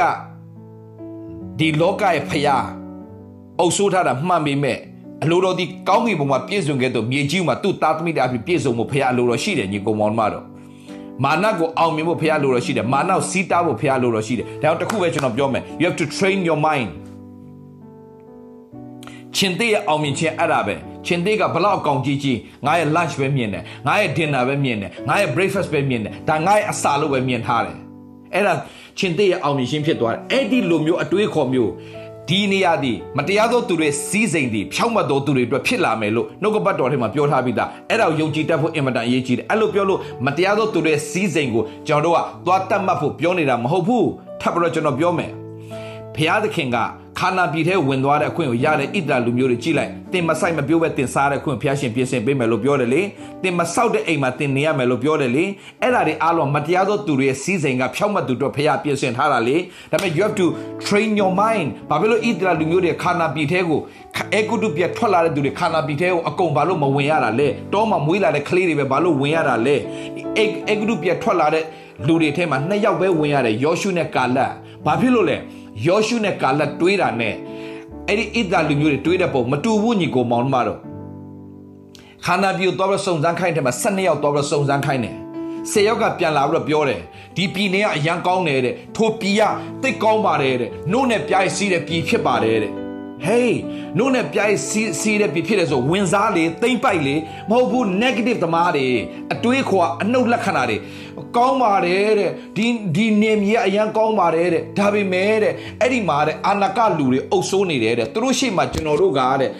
[1.58, 2.64] ဒီလောကရဲ့ဖျား
[3.60, 4.78] အုပ်ဆိုးထားတာမှန်ပေမဲ့
[5.22, 10.44] အလိုတော်ဒီကောင်းကင်ဘုံမှာပြည့်စုံခဲ့တော့မြေကြီးမှာသူ့သားသမီးတွေအဖြစ်ပြည့်စုံမှုဖျားအလိုတော်ရှိတယ်ညီကောင်မောင်မတော်
[11.24, 16.88] မာနကိုအောင်မြင်ဖို့ဖျားလိုတော်ရှိတယ်မာနကိုစီးတားဖို့ဖျားလိုတော်ရှိတယ်ဒါကြောင့်တခုပဲကျွန်တော်ပြောမယ် you have to train your mind
[19.36, 20.74] ချင်းသေးရဲ့အောင်မြင်ခြင်းအဲ့ဒါပဲ
[21.06, 27.76] ချင်းသေးကဘလောက်အကောင်ကြီးကြီးငါရဲ့ lunch ပဲမြင်တယ်ငါရဲ့ dinner ပဲမြင်တယ်ငါရဲ့ breakfast ပဲမြင်တယ်ဒါငါရဲ့အစာလို့ပဲမြင်ထားတယ်
[28.34, 28.54] အဲ့ဒါ
[28.98, 31.72] ချင်းသေးရဲ့အောင်မြင်ခြင်းဖြစ်သွားတယ်အဲ့ဒီလိုမျိုးအတွေးခေါ်မျိုး
[32.28, 44.08] ဒီနေရာဒီမတရားသောသူတွေစီးစိမ်ဒီဖြောက်မှတ်သောသူတွေအတွက်ဖြစ်လာမယ်လို့နှုတ်ကပတ်တော်ထဲမှာပြောထားပြီးသားအဲ့ဒါကိုယုံကြည်တတ်ဖို့အင်မတန်အရေးကြီးတယ်အဲ့လိုပြောလို့မတရားသောသူတွေစီးစိမ်ကိုကျွန်တော်တို့ကသွားတတ်မှတ်ဖို့ပြောနေတာမဟုတ်ဘူး
[44.40, 45.30] ထပ်ပြီးတော့ကျွန်တော်ပြောမယ်
[46.16, 46.76] ဘုရားသခင်က
[47.18, 53.02] ခါနာပြည်ထဲဝင်သွားတဲ့အခွင့်ကိုရတဲ့ဣဒရာလူမျိုးတွေကြည့်လိုက်တင်မဆိုင်မပြောပဲတင်စားတဲ့ခွင့်ဘုရားရှင်ပြင်ဆင်ပေးမယ်လို့ပြောတယ်လေ
[53.42, 55.44] တင်မဆောက်တဲ့အိမ်မှာတင်နေရမယ်လို့ပြောတယ်လေ
[55.82, 59.56] အဲ့ဒါတွေအားလုံးမတရားသောသူတွေရဲ့စီးစိမ်ကဖြောက်မှတ်သူတို့ဘုရားပြင်ဆင်ထားတာလေ
[59.92, 60.46] ဒါပေမဲ့ you have to
[60.86, 63.80] train your mind ဘာဖြစ်လို့ဣဒရာလူမျိုးတွေခါနာပြည်ထဲကို
[64.34, 69.76] အဲကုတုပြထွက်လာတဲ့သူတွေခါနာပြည်ထဲကိုအကုန်ဘာလို့မဝင်ရတာလဲတောမှာမွေးလာတဲ့ကလေးတွေပဲဘာလို့ဝင်ရတာလဲ
[70.38, 71.64] အဲအဲကုတုပြထွက်လာတဲ့
[72.06, 74.52] လူတွေထဲမှာနှစ်ယောက်ပဲဝင်ရတယ်ယောရှုနဲ့ကာလတ်
[74.86, 75.36] ဘာဖြစ်လို့လဲ
[75.86, 77.34] ယောရှုနဲ့ကာလတ်တွေးတာနဲ့
[78.08, 80.78] အဲ့ဒီဣဒလူမျိုးတွေတွေးတဲ့ပုံမတူဘူးညီကိုမောင်မတော်
[82.24, 85.16] ခန္ဓာပြိုတော့ပြီးစုံစမ်းခိုင်းတယ်မှာ12ယောက်တော့ပြီးစုံစမ်းခိုင်းတယ်
[85.72, 87.00] ဆယ်ယောက်ကပြန်လာပြီးတော့ပြောတယ်
[87.36, 89.42] ဒီပြည်နေကအရန်ကောင်းတယ်တဲ့ထိုပြည်က
[89.82, 92.72] တိတ်ကောင်းပါတယ်တဲ့နှုတ်နဲ့ပြိုင်စီးတဲ့ပြည်ဖြစ်ပါတယ်တဲ့
[93.24, 93.58] ဟေး
[93.98, 97.14] နှုတ်နဲ့ပြိုင်စီးစီးတဲ့ပြည်ဖြစ်တယ်ဆိုဝင်စားလေတိမ့်ပိုက်လေ
[97.50, 98.86] မဟုတ်ဘူး negative သမားတွေ
[99.32, 100.76] အတွေးခေါ်အနှုတ်လက္ခဏာတွေ
[101.36, 102.66] ကောင်းပါတယ်တဲ့ဒီ
[102.96, 109.50] ဒီနေမြေအရန်ကောင်းပါတယ်တဲ့ဒါပေမဲ့တဲ့အဲ့ဒီမှာတဲ့အာနာကလူတွေအုပ်စိုးနေတယ်တဲ့သူတို့ရှေ့မှာကျွန်တော်တို့ကတဲ့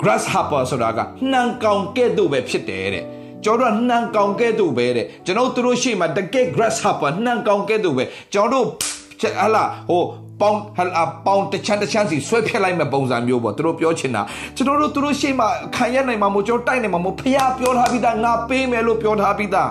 [0.00, 0.98] grasshopper ဆိုတာက
[1.32, 3.04] နှံကောင်ကဲ့သို့ပဲဖြစ်တယ်တဲ့
[3.44, 8.66] ကျွန်တော်တို့နှံကောင်ကဲ့သို့ပဲတဲ့ကျွန်တော်တို့ရှေ့မှာတကယ် grasshopper နှံကောင်ကဲ့သို့ပဲကျွန်တော်တို့
[9.22, 10.04] ဟလာဟို
[10.40, 14.22] ပေါင်ဟလာပေါင်တချမ်းတချမ်းစီဆွဲဖြက်လိုက်မဲ့ပုံစံမျိုးပေါ့သူတို့ပြောချင်တာ
[14.56, 19.70] ကျွန်တော်တို့သူတို့ရှေ့မှာခံရနိုင်မှာမို့ကျွန်တော်တိုက်နိုင်မှာမို့ဖះပြောထားပြီးသားငါပေးမယ်လို့ပြောထားပြီးသား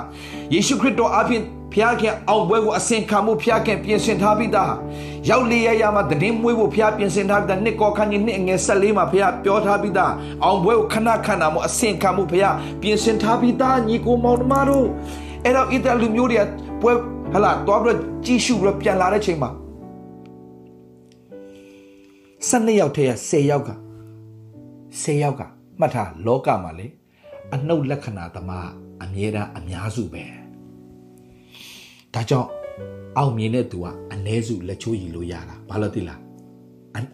[0.54, 4.74] ယေရှုခရစ်တော်အဖင်ဖျားခင်အောင်ပွဲကိုအစင်ခံမှုဖျားခင်ပြင်ဆင်ထားပြီးသား
[5.30, 10.14] ရောက်လေရရမှာတည်င်းမွေးဖို့ဖျားပြင်ဆင်ထားပြီးသားနှစ်ကောခန်းကြီးနှစ်ငယ်၁၄မှာဖျားပြောထားပြီးသား
[10.44, 14.88] အောင်ပွဲကိုခဏခဏမှုအစင်ခံမှုဖျားပြင်ဆင်ထားပြီးသားညီကိုမောင်နှမတို့
[15.44, 16.48] အဲ့တော့ဣတလူမျိုးတွေက
[16.82, 16.94] ပွဲ
[17.34, 19.50] ဟလာတော့ပြီးကြည့်ရှုပြီးပြန်လာတဲ့ချိန်မှာ
[22.50, 23.72] 12ယောက်ထဲက10ယောက်က
[25.02, 25.42] 10ယောက်က
[25.80, 26.88] မှတ်ထားလောကမှာလေ
[27.54, 28.70] အနှုတ်လက္ခဏာသမား
[29.04, 30.43] အမြဲတမ်းအများစုပဲ
[32.14, 32.50] ဒါကြောင့်
[33.18, 36.20] အောင်မြင်တဲ့သူကအ ਨੇ စုလက်ချိုးရည်လို့ရတာဘာလို့သိလား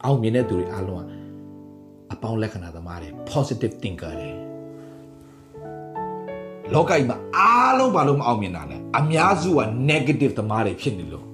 [0.03, 1.03] အောင်မြင်တဲ့သူတွေအားလုံးက
[2.13, 4.31] အပေါင်းလက္ခဏာသမားတွေ positive thinker တွေ
[6.73, 11.25] လောကကြီးမှာအားလုံးဘာလို့မအောင်မြင်တာလဲအများစုက negative သမားတွေဖြစ်နေလို့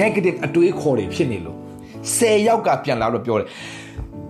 [0.00, 1.58] negative အတွေးခေါ်တွေဖြစ်နေလို့
[2.02, 3.48] 10ယောက်ကပြန်လာတော့ပြောတယ်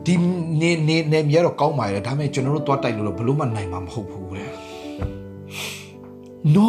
[0.06, 0.14] ဒီ
[0.60, 4.50] နေနေနေမြဲတော့ကောင်းပါရဲ့ဒါပေမဲ့ကျွန်တော်တို့သွားတိုက်လို့ဘလို့မှနိုင်မှာမဟုတ်ဘူးတဲ့
[6.56, 6.68] no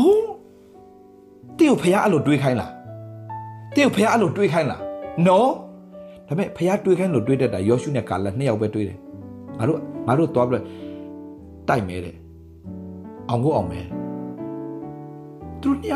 [1.59, 2.71] တင့်ကိုဖះအဲ့လိုတွေးခိုင်းလား
[3.75, 4.81] တင့်ကိုဖះအဲ့လိုတွေးခိုင်းလား
[5.27, 5.37] no
[6.27, 8.97] ဒါပေမဲ့ဖះတွေးခိုင်းလို့တွေးတတ်တာယောရှုနဲ့ကာလနှစ်ယောက်ပဲတွေးတယ်
[9.57, 10.63] ငါတို့ငါတို့သွားပြီး
[11.67, 12.15] တိုက်မဲတဲ့
[13.29, 13.81] အောင်ကိုအောင်မဲ
[15.61, 15.87] သူတို့ည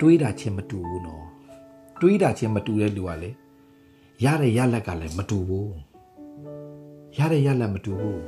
[0.00, 1.24] တွေးတာချင်းမတူဘူးနော်
[2.00, 3.30] တွေးတာချင်းမတူတဲ့လူကလေ
[4.24, 5.72] ရတဲ့ရလက်ကလည်းမတူဘူး
[7.18, 8.22] ရတဲ့ရလက်မတူဘူး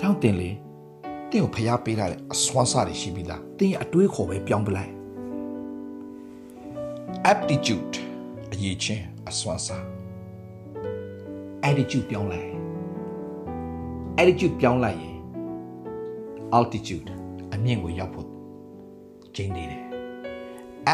[0.00, 0.50] တောင်းတင်လေ
[1.30, 4.92] တင့်ကိုဖျားပေးတာလေအစွမ်းစားတွေရှိပြီးသားတင်းရဲ့အတွေးခေါ်ပဲပြောင်းပလိုက်
[7.32, 7.94] aptitude
[8.52, 9.84] အရေးချင်းအစွမ်းစား
[11.68, 12.50] attitude ပြောင်းလိုက်
[14.20, 15.18] attitude ပြောင်းလိုက်ရင်
[16.56, 17.08] altitude
[17.54, 18.28] အမြင့်ကိုရောက်ဖို့
[19.36, 19.84] ကျင်းနေတယ်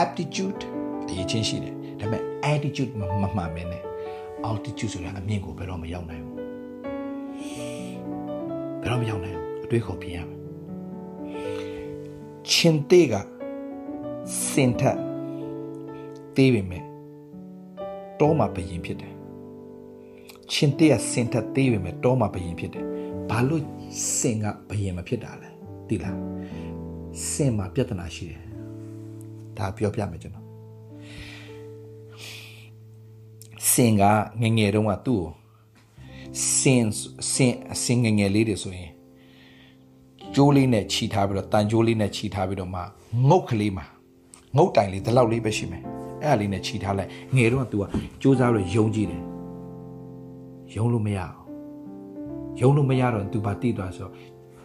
[0.01, 0.62] aptitude
[1.09, 3.83] အရေးချင်းရှိတယ်ဒါပေမဲ့ attitude မမှန်မင်းနဲ့
[4.49, 6.37] altitude ဆိုတာအမြင့်ကိုဘယ်တော့မရောက်နိုင်ဘူး
[8.81, 10.39] ဘယ်တော့မရောက်နိုင်ဘူးအ တွေးခေါ်ပြင်ရမယ်
[12.51, 13.15] ချင်းတေးက
[14.51, 14.99] စင်ထက်
[16.37, 16.83] သေးပေမဲ့
[18.21, 19.15] တောမှာဘယင်ဖြစ်တယ်
[20.53, 22.85] ချင်းတေးကစင်ထက်သေးပေမဲ့တောမှာဘယင်ဖြစ်တယ်
[23.31, 23.63] ဘာလို့
[24.17, 25.49] စင်ကဘယင်မဖြစ်တာလဲ
[25.89, 26.19] သိလား
[27.31, 28.43] စင်မှာပြဿနာရှိတယ်
[29.59, 30.47] ဒါပြောပြမယ်ကျွန်တော်
[33.71, 34.03] စင်က
[34.43, 35.31] ငငယ်တုန်းကသူ့ကို
[36.59, 36.85] စင်
[37.33, 38.91] စင်စင်ငငယ်လေးတွေဆိုရင်
[40.36, 42.82] ကျိုးလေးနဲ့ခြိထားပြီးတော့တန်ကျိုးလေးနဲ့ခြိထားပြီးတော့မှ
[43.30, 43.86] ငုတ်ကလေးမှာ
[44.58, 45.84] ငုတ်တိုင်လေးဒီလောက်လေးပဲရှိမယ်
[46.24, 47.84] အဲ့ဒါလေးနဲ့ခြိထားလိုက်ငယ်တော့ तू က
[48.22, 49.22] စူးစမ်းလို့ယုံကြည်တယ်
[50.76, 51.36] ယုံလို့မရအောင်
[52.62, 54.10] ယုံလို့မရတော့ तू ဘာတိသွားဆို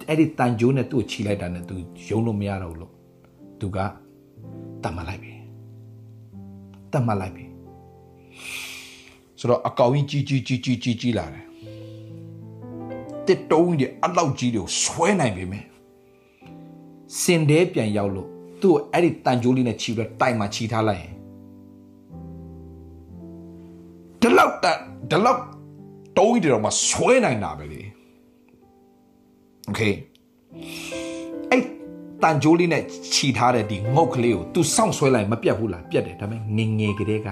[0.08, 1.74] အဲ့ဒီတန်ကြိုးနဲ့သူ့ကိုခြိလိုက်တာနဲ့ तू
[2.08, 2.92] ယုံလို့မရတော့ဘူးလို့
[3.60, 3.78] तू က
[4.82, 5.32] တတ်မှတ်လိုက်ပြီ
[6.92, 7.44] တတ်မှတ်လိုက်ပြီ
[9.38, 11.44] ဆိုတော့အကောင်ကြီးကြီးကြီးကြီးကြီးကြီးလာတယ်
[13.26, 15.64] တစ်တုံးကြီးအလောက်ကြီးတွေကိုဆွဲနိုင်ပြီမယ်
[17.20, 18.28] စင်တဲပြန်ရောက်လို့
[18.60, 21.14] သူ့အဲ့ဒီတန်ကြိုးလေးနဲ့ခြိပြီးတိုင်မှာခြိထားလိုက်ရင်
[24.20, 24.66] ဒီလောက်တ
[25.10, 25.40] ဒီလောက်
[26.18, 27.80] တုံးကြီးတွေတော့မှဆွဲနိုင်တာပဲလေ
[29.66, 29.80] โอเค
[31.50, 31.62] အဲ့
[32.22, 32.82] တန်ကြိုးလေးနဲ့
[33.14, 37.28] ခြိထားတဲ့ဒီငုတ်ကလေးကို तू စောင့်ဆွဲလိုက်မပြတ်ဘူးလားပြတ်တယ်ဒါပေမဲ့ငငယ်ကလေးက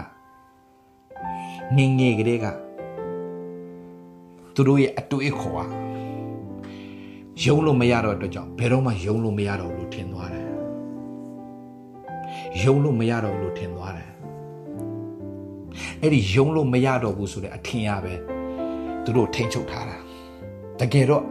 [1.77, 2.46] ငငယ်ကလေးက
[4.55, 5.84] သူတို့ရဲ့အတွေ့အခေါ်က
[7.43, 10.48] ယုံလို့မရတော့အတွက်ကြောင့်ဘယ်တော့မှယုံလို့မရတော့လို့ထင်သွားတယ်
[12.63, 14.12] ယုံလို့မရတော့လို့ထင်သွားတယ်
[16.02, 18.13] အဲ့ဒီယုံလို့မရတော့ဘူးဆိုတဲ့အထင်ရပဲ
[19.04, 19.98] သူတို့ထိမ့်ချုပ်ထားတာ
[20.80, 21.24] တကယ်တော့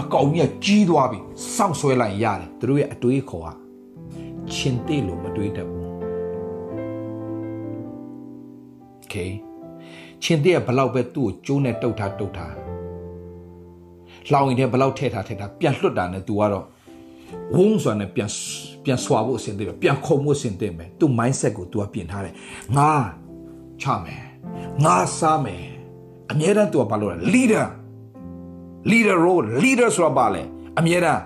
[0.00, 1.18] အကောင်ကြီးကကြီးသွားပြီ
[1.54, 3.48] စောင့်ဆွဲလိုက်ရတယ်သူတို့ရဲ့အတွေးခေါ်က
[4.54, 5.88] ရှင်တေလို့မတွေးတတ်ဘူး
[9.04, 9.30] Okay
[10.24, 12.61] ရှင်တေကဘလောက်ပဲသူ့ကိုကျိုးနဲ့တုတ်ထားတုတ်ထား
[14.32, 16.64] လောင်ရင်တည်းဘလောက်ထဲထားထဲထားပြန်လွတ်တာနဲ့သူကတော့
[17.54, 18.30] ဝုန်းဆိုတဲ့ပြန်
[18.84, 22.34] ပြန်ဆွာဖို့အဆင်သင့်ပဲပြန်ခုံဖို့အဆင်သင့်ပဲသူ mindset ကို तू ကပြင်ထားတယ်
[22.76, 22.90] ငါ
[23.82, 24.24] ချမယ်
[24.84, 25.64] ငါစားမယ်
[26.30, 27.66] အမြဲတမ်း तू ကဘာလုပ်လဲ leader
[28.90, 30.42] leader role leader ဆိုတာဘာလဲ
[30.78, 31.22] အမြဲတမ်း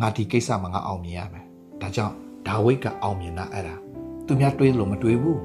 [0.00, 1.44] ငါဒီကိစ္စမှာငါအောင်မြင်ရမယ်
[1.80, 2.14] ဒါကြောင့်
[2.46, 3.74] ဒါဝိတ်ကအောင်မြင်တာအဲ့ဒါ
[4.26, 5.40] သူများတွေးလို့မတွေးဘူး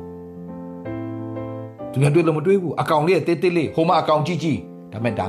[1.99, 4.59] သူများတွေးလို့မတွေးဘူးအကောင်လေးကတေးတေးလေးဟိုမှာအကောင်ကြီးကြီး
[4.91, 5.27] ဒါမဲ့ဒါ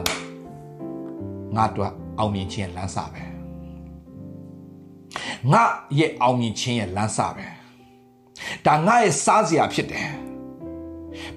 [1.56, 3.22] ငါတို့အောင်မြင်ခြင်းလမ်းစာပဲ
[5.52, 5.62] ငါ
[5.98, 7.46] ရဲ့အောင်မြင်ခြင်းရဲ့လမ်းစာပဲ
[8.66, 10.09] ဒါငါရဲ့စားစရာဖြစ်တယ်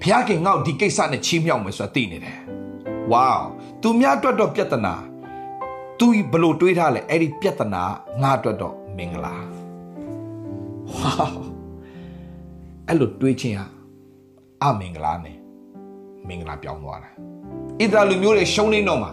[0.00, 2.38] ဘုရားခင်ငါ့ကိုဒီကိစ္စနဲ့ချီးမြှောက်မယ်ဆိုတာသိနေတယ်
[3.12, 3.30] ဝေါ
[3.82, 4.94] သူများအတွက်တော့ပြဿနာ
[5.98, 7.82] သူဘလို့တွေးထားလဲအဲ့ဒီပြဿနာ
[8.22, 9.34] ငါအတွက်တော့မင်္ဂလာ
[10.90, 11.26] ဝေါ
[12.88, 13.66] အဲ့လိုတွေးခြင်းဟာ
[14.64, 15.36] အမင်္ဂလာနဲ့
[16.28, 19.10] မင်္ဂလာပြောင်းသွားတာဣသရေလလူမျိုးတွေရှုံးနေတော့မှာ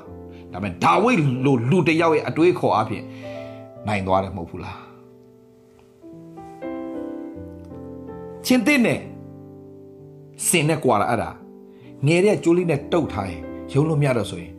[0.51, 3.03] ဒါပေမဲ့ဒါဝိဒ်လိုလူတယောက်ရဲ့အတွေးခေါ်အဖြစ်
[3.87, 4.79] နိုင်သွားတယ်မဟုတ်ဘူးလား
[8.45, 8.99] ချင်းတဲ့နဲ့
[10.47, 11.29] စင်နဲ့ကွာလာအဲ့ဒါ
[12.05, 13.41] ငယ်တဲ့ကျိုးလေးနဲ့တုတ်ထားရင်
[13.73, 14.53] ယုံလို့မရတော့ဆိုရင်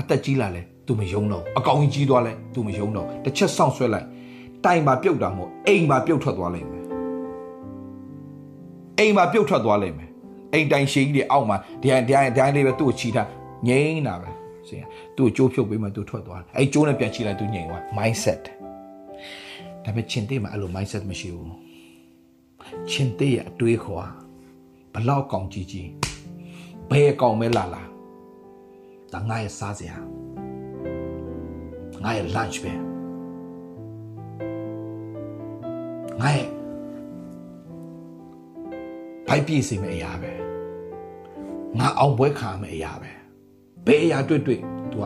[0.00, 4.06] အသက်ကြီးလာလဲ तू မယုံတော့အကောင်ကြီးကြီးသွားလဲ तू မယုံတော့တစ်ချက်ဆောင့်ဆွဲလိုက်
[4.64, 6.84] တိုင်မှာပြုတ်တာမဟုတ်အိမ်မှာပြုတ်ထွက်သွားလိမ့်မယ်
[8.98, 10.05] အိမ်မှာပြုတ်ထွက်သွားလိမ့်မယ်
[10.52, 13.28] အိမ်တိုင်ရှည်ကြီးတွေအောက်မှာဒီတိုင်းဒီတိုင်းဒီတိုင်းလေးပဲသူ့ကိုချီထား
[13.68, 14.30] ငိမ့်တာပဲ
[14.68, 14.84] စင်
[15.16, 18.42] သူ့ကိုကြိုးဖြုတ်ပေးမှသူထွက်သွားတယ်အဲ့ကြိုးနဲ့ပြန်ချီလိုက်သူငိမ့်သွား mindset
[19.84, 21.52] ဒါပေမဲ့ချင်းတေးမှာအဲ့လို mindset မရှိဘူး
[22.90, 24.10] ချင်းတေးရဲ့အတွေးခေါ်
[24.94, 25.88] ဘလောက်ကောင်ကြီးကြီး
[26.90, 27.82] ဘယ်ကောင်မဲလာလာ
[29.12, 29.96] ဒါငါရဲ့စားစရာ
[32.04, 32.72] ငါရဲ့ lunch ပဲ
[36.20, 36.48] ငါရဲ့
[39.28, 40.32] ဘိုက်ပြည့်စေမယ့်အရာပဲ
[41.78, 43.10] ငါအောင်ပွဲခံမယ့်အရာပဲ
[43.86, 44.60] ဘယ်အရာတွေ့တွေ့
[44.90, 45.04] तू က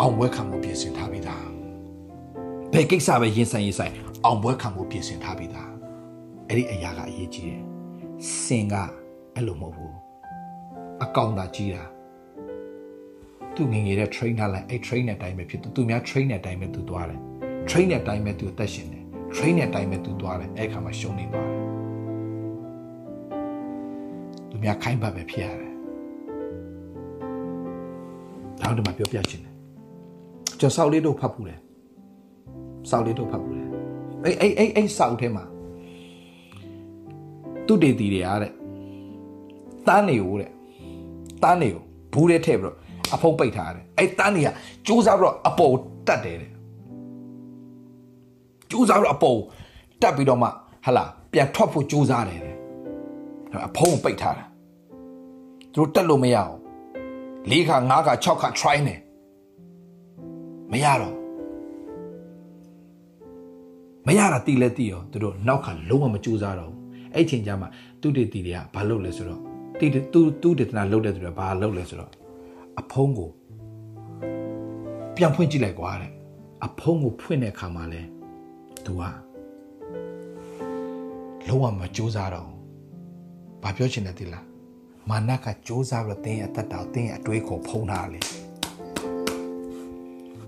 [0.00, 1.46] အောင်ပွဲခံမှုပြင်ဆင်ထားပြီးသား
[2.72, 5.70] ဘယ်ကိစ္စပဲရင်ဆိုင်ရင်ဆိုင်အောင်ပွဲခံမှုပြင်ဆင်ထားပြီးသား
[6.48, 7.62] အဲ့ဒီအရာကအရေးကြီးတယ်
[8.42, 8.74] စင်က
[9.34, 9.94] အဲ့လိုမဟုတ်ဘူး
[11.04, 11.82] အကောင်သာကြီးတာ
[13.54, 17.20] သူငငယ်တဲ့ train ထားလိုက်အဲ့ train တဲ့အတိုင်းပဲဖြစ်သူသူများ train တဲ့အတိုင်းပဲသူသွားတယ်
[17.70, 19.04] train တဲ့အတိုင်းပဲသူအသက်ရှင်တယ်
[19.34, 21.85] train တဲ့အတိုင်းပဲသူသွားတယ်အဲ့ခါမှာရှုံးနေသွားတယ်
[24.56, 25.72] သူများခိုင်းပတ်ပဲဖြစ်ရတယ်
[28.60, 29.54] နောက်တော့မှပြောပြချင်တယ်
[30.60, 31.60] ကျွန်တော်စောက်လေးတို့ဖတ်ဖူးတယ်
[32.90, 33.68] စောက်လေးတို့ဖတ်ဖူးတယ်
[34.24, 35.44] အဲ့အဲ့အဲ့အဲ့စောက်ထဲမှာ
[37.66, 38.52] သူတေတီတွေအားတဲ့
[39.86, 40.50] တန်းနေကိုတဲ့
[41.42, 42.76] တန်းနေကိုဘူးထဲထည့်ပြီးတော့
[43.14, 44.48] အဖုံးပိတ်ထားတယ်အဲ့တန်းတွေက
[44.86, 45.74] စူးစားပြီးတော့အပေါ်
[46.06, 46.50] တက်တယ်တဲ့
[48.70, 49.38] စူးစားပြီးတော့အပေါ်
[50.02, 50.48] တက်ပြီးတော့မှ
[50.86, 52.56] ဟလာပြန်ထွက်ဖို့စူးစားတယ်တဲ့
[53.66, 54.45] အဖုံးပိတ်ထားတာ
[55.76, 56.54] သူတို့တက်လို့မရအောင်
[57.50, 58.96] ၄ခါ၅ခါ၆ခါ try နေ
[60.72, 61.16] မရတော့
[64.06, 66.80] မရတာတီးလဲတီးရောသူတို့နောက်ခါလုံးဝမကြိုးစားတော့ဘူး
[67.14, 67.66] အဲ့ချိန်ကျမှ
[68.00, 69.40] သူတေတီတွေကဘာလုပ်လဲဆိုတော့
[69.78, 72.10] တီသူသူတေတနာလုပ်တဲ့သူတွေကဘာလုပ်လဲဆိုတော့
[72.80, 73.30] အဖုံးကို
[75.16, 76.12] ပြန်ဖွင့်ကြည့်လိုက်ကွာတဲ့
[76.64, 78.02] အဖုံးကိုဖွင့်တဲ့အခါမှာလဲ
[78.84, 79.02] သူက
[81.48, 82.48] လုံးဝမကြိုးစားတော့
[83.62, 84.55] ဘာပြောချင်တယ်တိလား
[85.09, 88.19] မာနကစ조사ပြီးတော့တင်းရဲ့အသက်တာတင်းရဲ့အတွေးကိုဖုံးထားလေ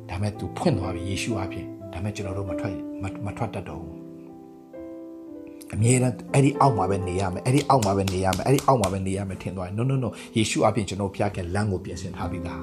[0.09, 2.75] ဒါမဲ့ तू ဖွင့်သွားပြီယေရှုအဖြစ်ဒါ ဒါပေမဲ့ကျွန်တော်တို့မထွက်
[3.25, 4.03] မထွက်တတ်တော့ဘူး
[5.73, 12.61] အမြဲတမ်းအဲ့ဒီအောက်မှာပဲနေရမယ်အဲ့ဒီအောက်မှာပဲနေရမယ်အဲ့ဒီအောက်မှာပဲနေရမယ်ထင်သွားတယ် no no no ယေရှုအပြင်ကျွန်တော်ဖျားခဲ့လမ်းကိုပြင်ဆင်ထားပြီးသား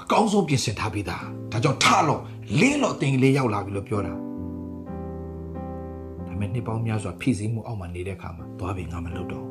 [0.00, 2.20] အကောင်းဆုံးပြင်ဆင်ထားပြီးသားဒါကြောင့်ထလို့
[2.60, 4.18] လင်းလို့တင်လေးရောက်လာပြီလို့ပြောတာဒါ
[6.26, 9.49] ပေမဲ့နှစ်ပေါင်းများစွာဖြည့်ဆည်းမှုအောက်မှာနေတဲ့အခါမှာသွားပြီငါမလုပ်တော့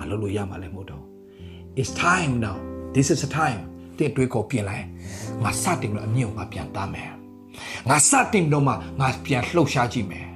[0.00, 1.04] ငါလုပ်လို့ရမှာလည်းမဟုတ်တော့
[1.80, 2.56] it's time now
[2.94, 3.60] this is the time
[3.98, 4.86] တဲ့တွေးကိုပြင်လိုက်
[5.42, 7.10] ငါစတင်လို့အမြင့်ကိုငါပြန်တားမယ်
[7.88, 10.26] ငါစတင်တော့မှငါပြန်လှုပ်ရှားကြည့်မယ်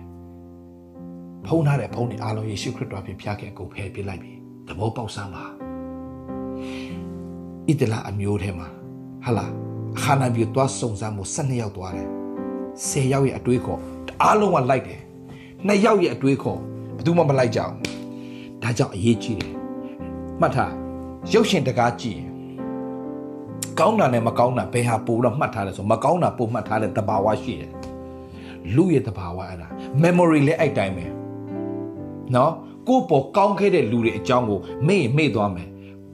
[1.46, 4.32] ဖုံးထားတဲ့ဖုံးတွေအားလုံးယေရှုခရစ်တော်ပြင်ဖျားခဲ့ကိုဖယ်ပြလိုက်ပြီ
[4.68, 5.44] သဘောပေါက်စမ်းပါ
[7.68, 8.68] ဣတလအမျိုးထဲမှာ
[9.24, 9.46] ဟာလာ
[9.96, 12.08] အခါနာပြီးသွားစုံစမ်းမှု12ယောက်သွားတယ်
[12.60, 13.80] 10ယောက်ရဲ့အတွေးခေါ်
[14.22, 15.00] အားလုံးကလိုက်တယ်
[15.38, 16.60] 2ယောက်ရဲ့အတွေးခေါ်
[16.96, 17.78] ဘယ်သူမှမလိုက်ကြဘူး
[18.62, 19.53] ဒါကြောင့်အရေးကြီးတယ်
[20.40, 20.72] မှတ်ထား
[21.32, 22.30] ရုပ်ရှင်တကားကြည့်ရင်
[23.78, 27.72] ကောင်းတာနဲ့မကောင်းတာဘယ်ဟာပိုတော့မှတ်ထားတယ်ဆိုမကောင်းတာပိုမှတ်ထားတဲ့တဘာဝရှိတယ်
[28.74, 29.68] လူရဲ့တဘာဝအဲ့ဒါ
[30.02, 31.06] memory လည်းအဲ့တိုင်းပဲ
[32.34, 32.52] နော်
[32.88, 35.68] ကိုပေါ်ကောင်းခဲ့တဲ့လူတွေအကြောင်းကိုမေ့မေ့သွားမယ်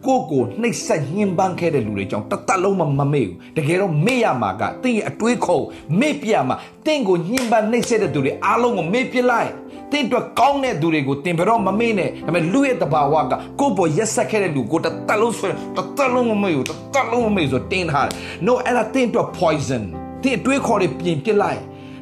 [0.06, 5.60] ကိုကိုနှိပ်စက်ညှဉ်းပန်းခဲ့တဲ့လူတွေကြောင့်တသက်လုံးမမမေ့ဘူးတကယ်တော့မေ့ရမှာကတင့်ရဲ့အတွေးခုံ
[6.00, 9.50] မေ့ပြမှာတင့်ကိုညှဉ်းပန်းနှိပ်စက်တဲ့သူတွေအားလုံးကိုမေ့ပြလိုက်
[9.92, 18.14] တင့်အတွက်ကောင်းတဲ့သူတွေကိုတင်ဘတော့မမေ့နဲ့ဒါပေမဲ့လူရဲ့တဘာဝကကိုပေါ်ရက်ဆက်ခဲ့တဲ့လူကိုတသက်လုံးဆွဲတသက်လုံးမမေ့ဘူးတသက်လုံးမမေ့ဆိုတင်းထားတယ်
[18.46, 19.82] no အဲ့ဒါတင့်အတွက် poison
[20.22, 21.60] တင့်အတွေးခေါ်တွေပြင်ပြလိုက်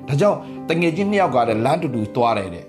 [0.09, 0.39] ဒါကြောင့်
[0.69, 2.65] တငယ်ချင်းနှစ်ယောက်ကလည်းလမ်းတူတူသွားတယ်တဲ့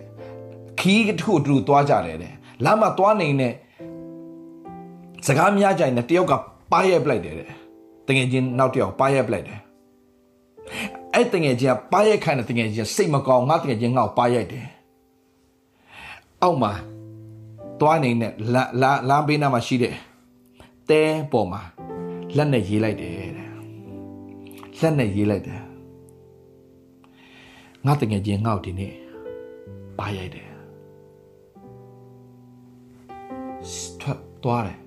[0.79, 2.33] ခီးတစ်ခုတူတူသွားကြတယ်တဲ့
[2.65, 3.53] လမ်းမှာသွားနေတဲ့
[5.27, 6.33] စကားများကြရင်တယောက်က
[6.71, 7.47] ပါရက်ပလိုက်တယ်တဲ့
[8.07, 9.59] တငယ်ချင်းနောက်တစ်ယောက်ပါရက်ပလိုက်တယ်
[11.13, 14.65] အဲ့တငယ်ချင်းကပါရက်ခိုင်းတဲ့တငယ်ချင်းစိတ်မကောင်းငါတငယ်ချင်းငါ့ကိုပါရိုက်တယ်
[16.41, 16.71] အောက်မှာ
[17.79, 19.93] သွားနေတဲ့လာလာလမ်းဘေးနားမှာရှိတဲ့
[20.89, 21.01] တဲ
[21.31, 21.61] ပေါ်မှာ
[22.35, 23.31] လက်နဲ့ရေးလိုက်တယ်တဲ့
[24.81, 25.61] လက်နဲ့ရေးလိုက်တယ်
[27.85, 28.93] ငါတငယ်ချင်းငါ့ကိုဒီနေ့
[29.99, 30.47] ပါရိုက်တယ်
[34.01, 34.79] ထွက်သွားတယ်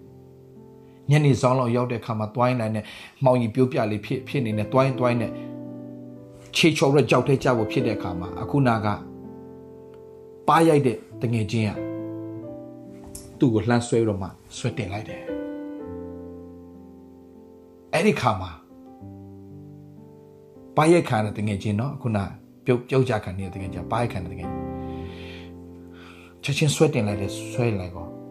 [1.13, 2.85] ညနေဆောင်လောက်ရောက်တဲ့အခါမှာတွိုင်းနိုင်တဲ့
[3.25, 5.33] မှောင်ကြီးပြိုးပြလေးဖြစ်ဖြစ်နေတဲ့တွိုင်းတွိုင်းနဲ့
[6.57, 8.87] ခြေချော်ရက်ကြောက်တဲ့ကြောက်ကိုဖြစ်တဲ့အခါမှာအခုနာက
[10.49, 11.71] ပါရိုက်တဲ့တငယ်ချင်းက
[13.39, 15.23] သူ့ကိုလှမ်းဆွဲပြီးတော့မှဆွဲတင်လိုက်တယ်
[17.93, 18.51] အဲ့ဒီခါမှာ
[20.77, 22.25] ပါရိုက်ခံတဲ့တငယ်ချင်းနော်အခုနာ
[22.65, 24.51] ပြုတ်ပြုတ်ကြခံနေတဲ့တငယ်ချင်းပါရိုက်ခံတဲ့တငယ်
[26.43, 28.22] ချက်ချင်းဆွဲတင်လိုက်တယ်ဆွဲလိုက်ကော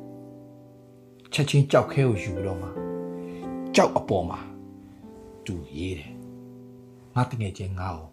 [1.33, 2.67] ချက်ချင်းကြောက်ခဲကိုယူတော့မှ
[3.75, 4.39] ကြောက်အပေါ်မှာ
[5.45, 6.11] သူရေးတယ်
[7.15, 8.07] ငါတငယ်ချင်းငါ့ကို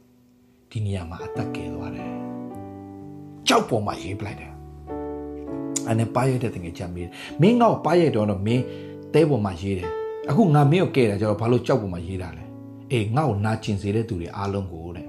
[0.70, 2.10] ဒီနေရာမှာအသက်ကယ်သွားတယ်
[3.48, 4.52] ကြောက်ပေါ်မှာရေးပလိုက်တယ်
[5.86, 7.08] အဲ့နဲ့ပါရတဲ့တငယ်ချင်းမေး
[7.40, 8.62] မင်းငါ့ကိုပါရတော့တော့မင်း
[9.14, 9.90] တဲပေါ်မှာရေးတယ်
[10.28, 12.44] အခုငါမင်းကိုကယ်တာကျတော့ဘာလို့ကြောက်ပေါ်မှာရေးတာလဲ
[12.92, 15.06] အေးငါ့ကိုနာကျင်စေတဲ့သူတွေအားလုံးကိုတဲ့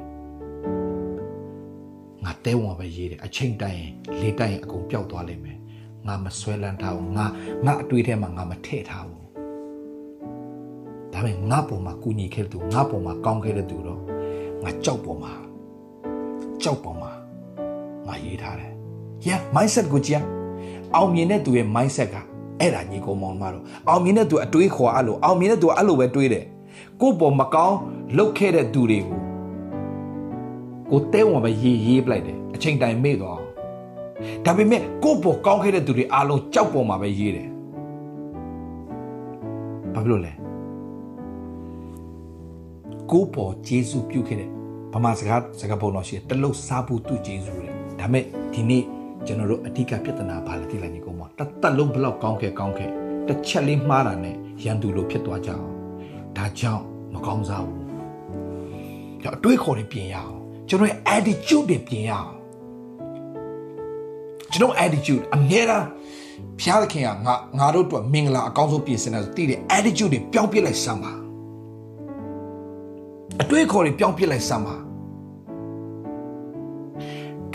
[2.24, 3.84] ငါတဲဝင်ပဲရေးတယ်အချိန်တိုင်း
[4.22, 5.59] လေတိုင်းအကုန်ပျောက်သွားလိမ့်မယ်
[6.08, 7.26] ငါမဆွဲလန်းထားဘူးငါ
[7.66, 9.20] ငါအတွေးထဲမှာငါမထည့်ထားဘူး
[11.14, 14.00] ဒါပေမဲ့ငါပုံမှာကူညီခဲ့တဲ့သူငါပုံမှာကောင်းခဲ့တဲ့သူတော့
[14.64, 15.34] ငါကြောက်ပုံမှာ
[16.64, 17.12] ကြောက်ပုံမှာ
[18.08, 18.72] ငါရေးထားတယ်
[19.28, 20.24] yeah mindset ကိုကြည့်
[20.96, 22.16] အောင်မြင်တဲ့သူရဲ့ mindset က
[22.60, 26.46] အဲ့ဒါညီကောင်မောင်မတို့အောင်မြင်တဲ့သူအတွေးခေါ်အဲ့လိုအောင်မြင်တဲ့သူအဲ့လိုပဲတွေးတယ်
[27.02, 27.78] ကိုပေါ်မကောင်း
[28.18, 29.20] လုပ်ခဲ့တဲ့သူတွေကို
[30.92, 33.40] ကိုတဲဝင်ပဲရေးရေးပလိုက်တယ်အချိန်တိုင်မေ့သွား
[34.46, 37.50] ဒါပေမဲ့ကိုယ့်ပေါ်ကောင်းခဲ့တဲ့သူတွေအားလုံးကြောက်ပေါ်မှာပဲရေးတယ်
[39.94, 40.34] ဘာဖြစ်လို့လဲ
[43.12, 44.50] ကိုယ့်ပေါ်ဂျေစုပြုခဲ့တဲ့
[44.94, 48.84] ဗမာစကားစကားပုံတော်ရှိတယ်တလုတ်စားဖို့သူ့ဂျေစုတဲ့ဒါပေမဲ့ဒီနေ့
[49.26, 51.28] ကျွန်တော်တို့အဓိကပြဿနာဘာလဲသိလိုက်ညီကောင်မတ
[51.62, 52.90] သက်လုံးဘလောက်ကောင်းခဲ့ကောင်းခဲ့
[53.28, 55.66] တစ်ချက်လေးမှားတာနဲ့ရန်သူလိုဖြစ်သွားကြအောင်
[56.38, 57.80] ဒါကြောင့်မကောင်းစားဘူး
[59.22, 60.36] ကျွန်တော်အတွေးခေါ်တွေပြင်ရအောင်
[60.70, 62.30] ကျွန်တော်ရဲ့ attitude တွေပြင်ရအောင်
[64.52, 65.86] ကျွန်တော် attitude အမြဲတမ်း
[66.62, 71.12] ဖျားသခင်ကငါငါတို့အတွက်မင်္ဂလာအကောင်းဆုံးပြင်ဆင်တယ်ဆိုတည်တဲ့ attitude တွေပြောင်းပြစ်လိုက်စမ်းပါ
[73.42, 74.76] အတွေးခေါ်တွေပြောင်းပြစ်လိုက်စမ်းပါ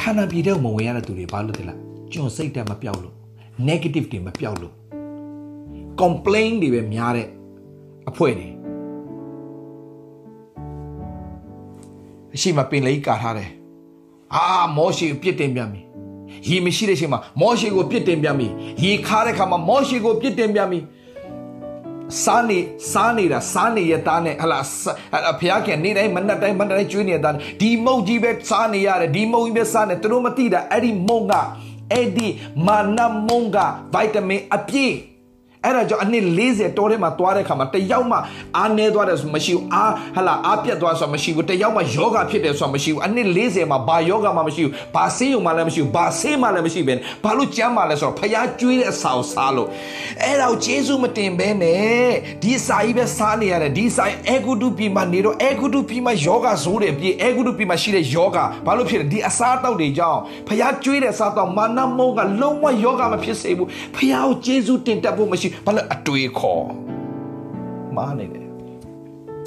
[0.01, 1.78] ဌာနပြည်တဲ့မဝင်ရတဲ့သူတွေဘာလို့လဲလား
[2.12, 3.14] ကျွန်စိတ်တက်မပြောက်လို့
[3.68, 4.74] negative တွေမပြောက်လို့
[6.01, 7.28] complain တွေပဲများတဲ့
[8.09, 8.49] အဖွဲ့တွေ
[12.34, 13.51] အရှိမပင်လေးကာထားတယ်
[14.34, 14.45] အာ
[14.76, 15.82] မောရှိပြစ်တင်ပြန်ပြီ
[16.49, 18.49] ရေမရှိတဲ့အချိန်မှာမောရှေကိုပြစ်တင်ပြန်ပြီ
[18.84, 20.80] ရေခါတဲ့ခါမှာမောရှေကိုပြစ်တင်ပြန်ပြီ
[22.22, 22.59] စားနေ
[22.92, 24.59] စားနေတာစားနေရတာနဲ့ဟလာ
[25.40, 27.30] ဖျားခင်နေတိုင်းမနက်တိုင်းမနက်တိုင်းကျွေးနေတာ
[27.61, 31.32] ဒီမုံကြီးပဲစားနေရတယ်ဒီမုံကြီးပဲစားနေသူတို့မသိတာအဲ့ဒီမုံက
[31.92, 32.28] အဲ့ဒီ
[32.66, 33.59] မာနမုံက
[33.95, 34.95] ဗိုက်တာမင်အပြည့်
[35.65, 38.19] အဲ့ဒါကြောင့်အနှစ်40တောထဲမှာသွားတဲ့ခါမှာတယောက်မှ
[38.57, 46.95] အားနေသွားတယ်ဆိုမရှိဘူးအားဟလာအားပြတ်သွားဆိုမရှိဘူးတယောက်မှယောဂဖြစ်တယ်ဆိုမရှိဘူးအနှစ်40မှာဘာယောဂမှမရှိဘူးဘာဆေးရုံမှလည်းမရှိဘူးဘာဆေးမှလည်းမရှိဘဲ
[47.25, 49.69] ဘာလို့ကြမ်းမှလဲဆိုတော့ဖျားကျွေးတဲ့အစာကိုစားလို့
[50.23, 52.11] အဲ့ဒါကိုဂျေစုမတင်ဘဲနဲ့
[52.43, 66.64] ဒီစာကြီးပဲစားနေရတယ်ဒီစာအဲဂုတုပြီမှာနေတော့အဲဂုတုပြီမှာယောဂဇိုးတယ်ပြီအဲဂုတုပြီမှာရှိတဲ့ယောဂဘာလို့ဖြစ်လဲဒီအစားတောက်တွေကြောင့်ဖျားကျွေးတဲ့စားတောက်မာနမုန်းကလုံးဝယောဂမဖြစ်စေဘူးဖျားကိုဂျေစုတင်တတ်ဖို့မရှိဘာလို့အတွေးခေါ်
[67.96, 68.46] မားနေတယ်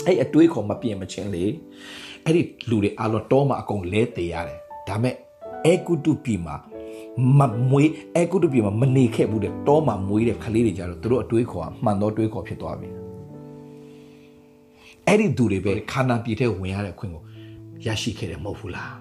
[0.06, 1.44] အဲ့အတွေးခေါ်မပြင်မချင်းလေ
[2.26, 5.16] အဲ့ဒီလူတွေအလောတော့မှအကုန်လဲတည်ရတယ်ဒါမဲ့
[5.66, 6.56] အဲဂုတုပြီမှာ
[7.40, 12.90] မမွေးအဲဂုတုပြီမှာမနေခဲ့ဘူးတဲ့တောမှာမွေးတဲ့ကလေးတွေကြတော့သူတို့အတွေးခေါ်ကမှန်တော့တွေးခေါ်ဖြစ်သွားပြီ
[15.08, 17.24] အဲ့ဒီသူတွေပဲခန္ဓာပြည်ထဲဝင်ရတဲ့အခွင့်ကို
[17.86, 18.94] ရရှိခဲ့တယ်မဟုတ်ဘူးလား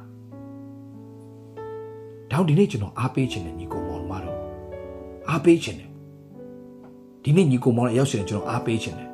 [2.30, 4.38] တောင်းဒီနေ့ကျွန်တော်အားပေးခြင်းနဲ့ညီကောင်မောင်မတော်
[5.30, 5.85] အားပေးခြင်းနဲ့
[7.28, 9.10] ဒီနေ့ညီကောင်မောင်ရဲ့ရောက်ရှင်ကျွန်တော်အားပေးခြင်းနဲ့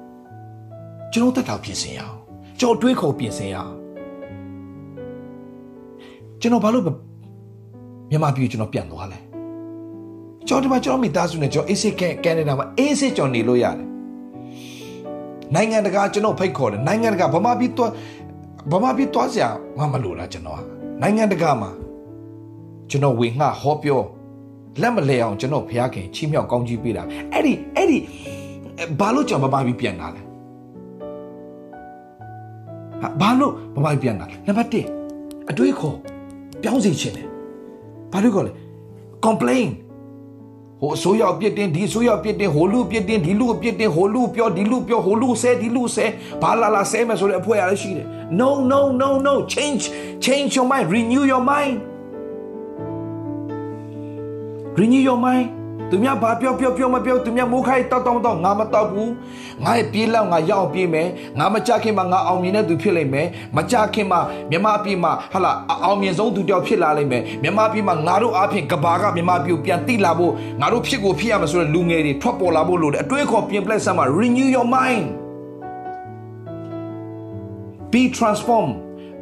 [1.13, 2.17] ကျွန်တော်တက်တောက်ပြင်ဆင်ရအောင်
[2.61, 3.73] ကျွန်တော်တွေးခေါ်ပြင်ဆင်ရအောင်
[6.41, 6.85] ကျွန်တော်ဘာလို့
[8.11, 9.19] မြန်မာပြည်ကျွန်တော်ပြန်သွားလဲ
[10.47, 11.95] ကျွန်တော်ဒီမှာကျွန်တော်မိသားစုနဲ့ကျွန်တော်အေးစစ်
[12.25, 13.87] ကန်နာဒါမှာအေးစစ်ကျွန်တော်နေလို့ရတယ်
[15.55, 17.91] နိုင်ငံတကာကျွန်တော်ဖိတ်ခေါ်တယ်နိုင်ငံတကာဗမာပြည်သွား
[18.73, 19.49] ဗမာပြည်သွားစရာ
[19.79, 20.61] မမလို့လားကျွန်တော်
[21.01, 21.71] နိုင်ငံတကာမှာ
[22.91, 24.01] ကျွန်တော်ဝင်ငှဟောပြော
[24.81, 27.03] လက်မလဲအောင်ကျွန်တော်ဖျားခင်ချီးမြှောက်ကောင်းကြီးပေးတာ
[27.33, 27.99] အဲ့ဒီအဲ့ဒီ
[29.01, 30.23] ဘာလို့ကျွန်တော်ဗမာပြည်ပြန်လာလဲ
[33.21, 34.69] ဘာလို့ဗမာပြည်ပြန်လာနံပါတ်
[35.13, 35.97] 1အတွေးခေါ်
[36.63, 37.29] ပြောင်းစီခြင်းတယ်
[38.13, 38.53] ဘာလို့ခေါ်လဲ
[39.25, 39.69] complain
[40.81, 46.07] ဟိုအစိုးရပြစ်တင်ဒီအစိုးရပြစ်တင်ဟိုလူပြစ်တင်ဒီလူပြစ်တင်ဟိုလူပြောဒီလူပြောဟိုလူဆဲဒီလူဆဲ
[46.43, 48.07] ဘာလာလာဆဲမယ်ဆိုတဲ့အဖွဲရရှိတယ်
[48.41, 49.83] no no no no change
[50.25, 51.75] change your mind renew your mind
[54.79, 55.49] renew your mind
[55.91, 59.13] သူများဘာပြောပြောပြောမပြောသူများမိုးခိုင်းတောက်တောက်တော့ငါမတောက်ဘူး
[59.65, 61.09] ငါရဲ့ပြေးလောက်ငါရောက်ပြေးမယ်
[61.39, 64.21] ငါမကြခင်မှာငါအောင်မြင်တဲ့သူဖြစ်လိမ့်မယ်မကြခင်မှာ
[64.51, 65.53] မြန်မာပြည်မှာဟာလာ
[65.85, 75.07] အောင်မြင်ဆုံးသူတယောက်ဖြစ်လာလိမ့်မယ်မြန်မာပြည်မှာငါတို့အဖြစ်ကဘာကမြန်မာပြည်ကိုပြန်တိလာဖို့ငါတို့ဖြစ်ကိုဖြစ်ရမယ်ဆိုတဲ့လူငယ်တွေထွက်ပေါ်လာဖို့လိုတယ်အတွေးခေါ်ပြင်ပလက်ဆမ်းမှာ renew your mind
[77.93, 78.75] be transformed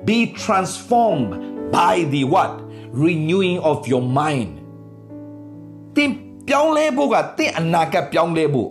[0.08, 1.30] be transformed
[1.76, 2.52] by the what
[3.04, 4.59] renewing of your mind
[5.96, 6.10] တင်
[6.48, 8.68] ပြောင်းလဲဖို့ကတင့်အနာဂတ်ပြောင်းလဲဖို့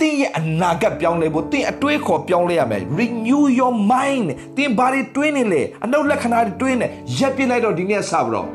[0.00, 6.86] တင့်ရဲ့အနာဂတ်ပြောင်းလဲဖို့တင့်အတွေးခေါ်ပြောင်းလဲရမယ် renew your mind တင်ဘာတွေတွေးနေလဲအနှုတ်လက္ခဏာတွေတွေးနေ
[7.18, 8.46] ရက်ပြစ်လိုက်တော့ဒီနေ့စပြီးတော့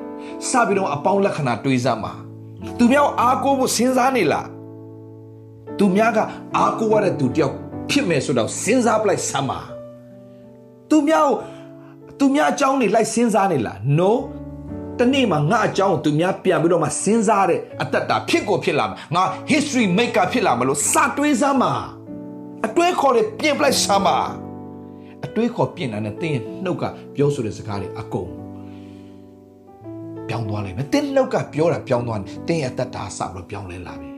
[0.50, 2.14] စပြီးတော့အပေါင်းလက္ခဏာတွေးစမ်းပါ
[2.78, 4.48] သူများအားကိုးဖို့စဉ်းစားနေလား
[5.80, 6.20] သူများက
[6.58, 7.54] အားကိုးရတဲ့သူတယောက်
[7.90, 9.60] ဖြစ်မယ်ဆိုတော့စဉ်းစားပလိုက်စမ်းပါ
[10.90, 11.28] သူများ
[12.20, 14.12] သူများအကြောင်းနေလိုက်စဉ်းစားနေလား no
[15.00, 21.74] တနေ့မှာငါအကြောင်းသူများပြန်ပြီးတော့မှစဉ်းစားတဲ့အတ္တတာဖြစ်ကိုဖြစ်လာမှာငါ history maker ဖြစ်လာမလို့စတွေးစမ်းပါ
[22.66, 24.18] အတွေးခေါ်တဲ့ပြင်ပလိုက်စမ်းပါ
[25.26, 26.84] အတွေးခေါ်ပြင်တာနဲ့တင်းရဲ့နှုတ်က
[27.16, 28.30] ပြောဆိုတဲ့စကားတွေအကုန်
[30.28, 34.12] ပြောင်းသွားလိမ့်မယ်တင်းနှုတ်ကပြောတာပြောင်းသွားတယ်တင်းရဲ့အတ္တတာစပြီးတော့ပြောင်းလဲလာပြီ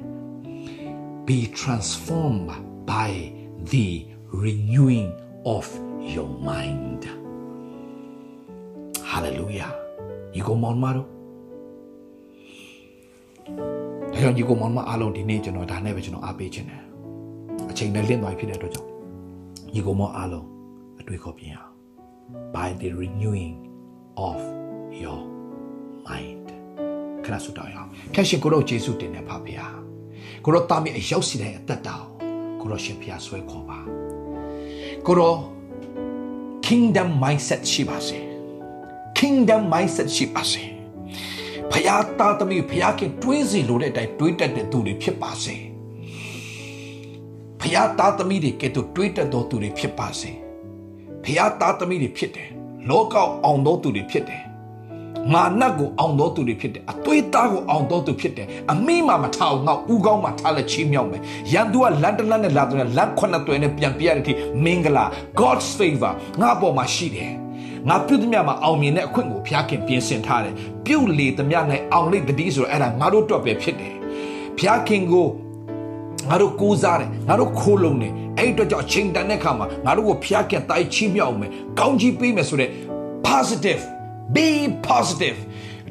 [1.28, 2.50] be transformed
[2.92, 3.12] by
[3.72, 3.88] the
[4.44, 5.10] renewing
[5.56, 5.66] of
[6.14, 7.02] your mind
[9.12, 9.87] hallelujah
[10.34, 11.08] ညီကောင်မောင်မတို့
[14.14, 16.82] ဒါကြောင့်ညီကောင်မောင်မအားလုံးဒီနေ့ကျွန်တော်ဒါနဲ့ပဲကျွန်တော်အားပေးခြင်းတယ်
[17.70, 18.90] အချိန်နဲ့လင့်သွားဖြစ်တဲ့အတွက်ကြောင့်
[19.74, 20.48] ညီကောင်မောင်အားလုံး
[21.00, 21.74] အတွေ့ခေါ်ပြင်အောင်
[22.56, 23.56] by the renewing
[24.30, 24.40] of
[25.02, 25.22] your
[26.08, 26.48] mind
[27.26, 29.68] ခရဆုတောင်းရအောင်ဖျက်ရှင်ကိုတော့ယေရှုတင်နေပါဗျာ
[30.44, 31.96] ကိုတော့တာမီအရောက်စီတဲ့အသက်တာ
[32.62, 33.80] ကိုတော့ရှင်ဖျားဆွဲခေါ်ပါ
[35.06, 35.38] ကိုတော့
[36.66, 38.27] kingdom mindset ရှိပါစေ
[39.20, 40.64] kingdom mindset ရှိပါစေ
[41.72, 45.56] ဖယားသားသမီးဖယားခင်တွေးစီလိုတဲ့အတိုင်းတွေးတတ်တဲ့သူတွေဖြစ်ပါစေ
[47.62, 50.32] ဖယားသားသမီးတွေကဲ့သို့တွေးတတ်သောသူတွေဖြစ်ပါစေ
[51.24, 52.50] ဖယားသားသမီးတွေဖြစ်တယ်
[52.90, 53.16] လောက
[53.46, 54.44] အောင်သောသူတွေဖြစ်တယ်
[55.34, 61.22] ငါနတ်ကိုအောင်သောသူတွေဖြစ်တယ်အသွေးသားကိုအောင်သောသူဖြစ်တယ်အမိမမထားအောင်ငါဥကောင်းမှထားလက်ချီးမြောက်မယ်
[61.54, 65.06] ရန်သူကလန်တလန်နဲ့လာတယ်လန်ခွနဲ့တွယ်နဲ့ပြန်ပြရတဲ့အထိမင်္ဂလာ
[65.40, 67.32] God's favor ငါပေါ်မှာရှိတယ်
[67.90, 70.54] ငါပြုတ်သမျှမှာအောင်မြင်တဲ့အခွင့်ကိုဘုရားခင်ပြင်ဆင်ထားတယ်
[70.86, 73.94] ပြုတ်လေသမျှနဲ့အောင်လိမ့်တည်းဆိုတော့အဲ့ဒါငါတို့တော့ပဲဖြစ်တယ်
[74.58, 75.28] ဘုရားခင်ကို
[76.30, 82.70] ငါတို့ကိုးစားတယ်ငါတို့ခိုးလုံတယ်အဲ့အတွက်ကြောင့်ချိန်တန်တဲ့ခါမှာငါတို့ကိုဘုရားခင်တိုက်ချီးမြှောက်မယ်ကောင်းချီးပေးမယ်ဆိုတဲ့
[83.28, 83.84] positive
[84.34, 84.48] be
[84.88, 85.40] positive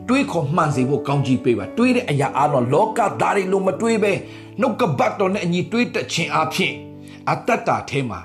[0.09, 4.13] တွေးခေါ်မှန်စေဖို့ကောင်းကြီးပေးပါတွေးတဲ့အရာအလုံးလောကသားတွေလိုမတွေးပဲ
[4.61, 6.73] နှုတ်ကပတ်တော်နဲ့အညီတွေးတတ်ခြင်းအဖြစ်
[7.31, 8.21] အတ္တတာထဲမှာ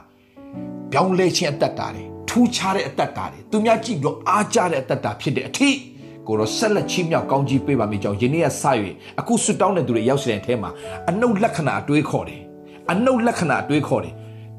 [0.92, 5.82] ပြောင်းလဲခြင်းအတ္တတာတွေ ထူးခြားတဲ့အတ္တတာတွေသူများကြည့်ပြီးတော့အားကြတဲ့အတ္တတာဖြစ်တဲ့အထိကို
[6.28, 8.64] ကိုတော့ဆက်လက်ချီးမြှောက်ကောင်းကြီးပေးပါမိကြောင်းယနေ့ကစ၍
[9.20, 10.70] အခုဆွတောင်းတဲ့သူတွေရောက်တဲ့အထဲမှာ
[11.10, 12.42] အနှုတ်လက္ခဏာအတွေးခေါ်တယ်
[12.92, 14.14] အနှုတ်လက္ခဏာအတွေးခေါ်တယ်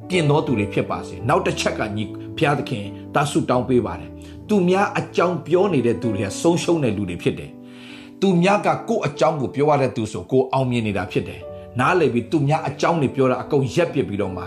[0.09, 2.05] ပြင်သောသူတွေဖြစ်ပါစေနောက်တစ်ချက်ကညီ
[2.37, 4.11] ဘုရားသခင်တာဆုတောင်းပေးပါတယ်
[4.49, 7.51] သူများအကြောင်းပြောနေတဲ့သူတွေကဆုံးရှုံးတဲ့လူတွေဖြစ်တယ်
[8.21, 11.41] သူများကကိုယ့်အကြောင်းကိုပြောရတဲ့သူဆိုကိုအောင်မြင်နေတာဖြစ်တယ်
[11.81, 14.45] နားလေပြီးသူများအကြောင်းတွေပြောတာအကုန်ရက်ပစ်ပြီးတော့မှ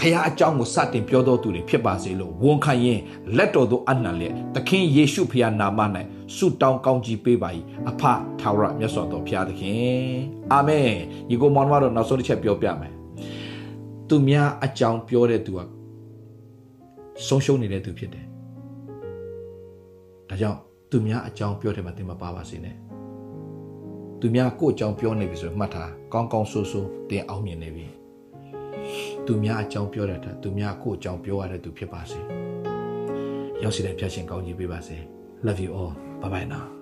[0.00, 3.00] ဖခင်အကြောင်းကိုစတင်ပြောတော်သူတွေဖြစ်ပါစေလို့ဝန်ခံရင်
[3.36, 5.80] လက်တော်သို့အနံလျက်သခင်ယေရှုဖခင်နာမ၌
[6.36, 7.48] ဆုတောင်းကောင်းကြီးပေးပါ၏
[7.88, 8.02] အဖ
[8.40, 10.14] ထာဝရမြတ်စွာဘုရားသခင်
[10.52, 10.90] အာမင်
[11.28, 12.92] ညီကိုမောင်မတော်နောက်ဆုံးတစ်ချက်ပြောပြမယ်
[14.08, 15.60] သူများအကြောင်းပြောတဲ့သူက
[17.26, 18.26] ဆုံးရှုံးနေတဲ့သူဖြစ်တယ်
[20.28, 20.58] ဒါကြောင့်
[20.90, 22.76] သူများအကြောင်းပြောတယ်မှသင်မပါပါစေနဲ့
[24.20, 27.99] သူများကိုယ့်အကြောင်းပြောနေပြီဆိုရင်မှတ်ထားကောင်းကောင်းဆိုးဆိုးတင်အောင်မြင်နေပြီ
[29.32, 32.20] သူများအကြောင်းပြောတဲ့သူများကိုယ့်အကြောင်းပြောရတဲ့သူဖြစ်ပါစေ
[33.62, 34.96] ရောက်စီတဲ့ဖျက်ရှင်ကောင်းကြီးပေးပါစေ
[35.46, 36.79] love you all bye bye now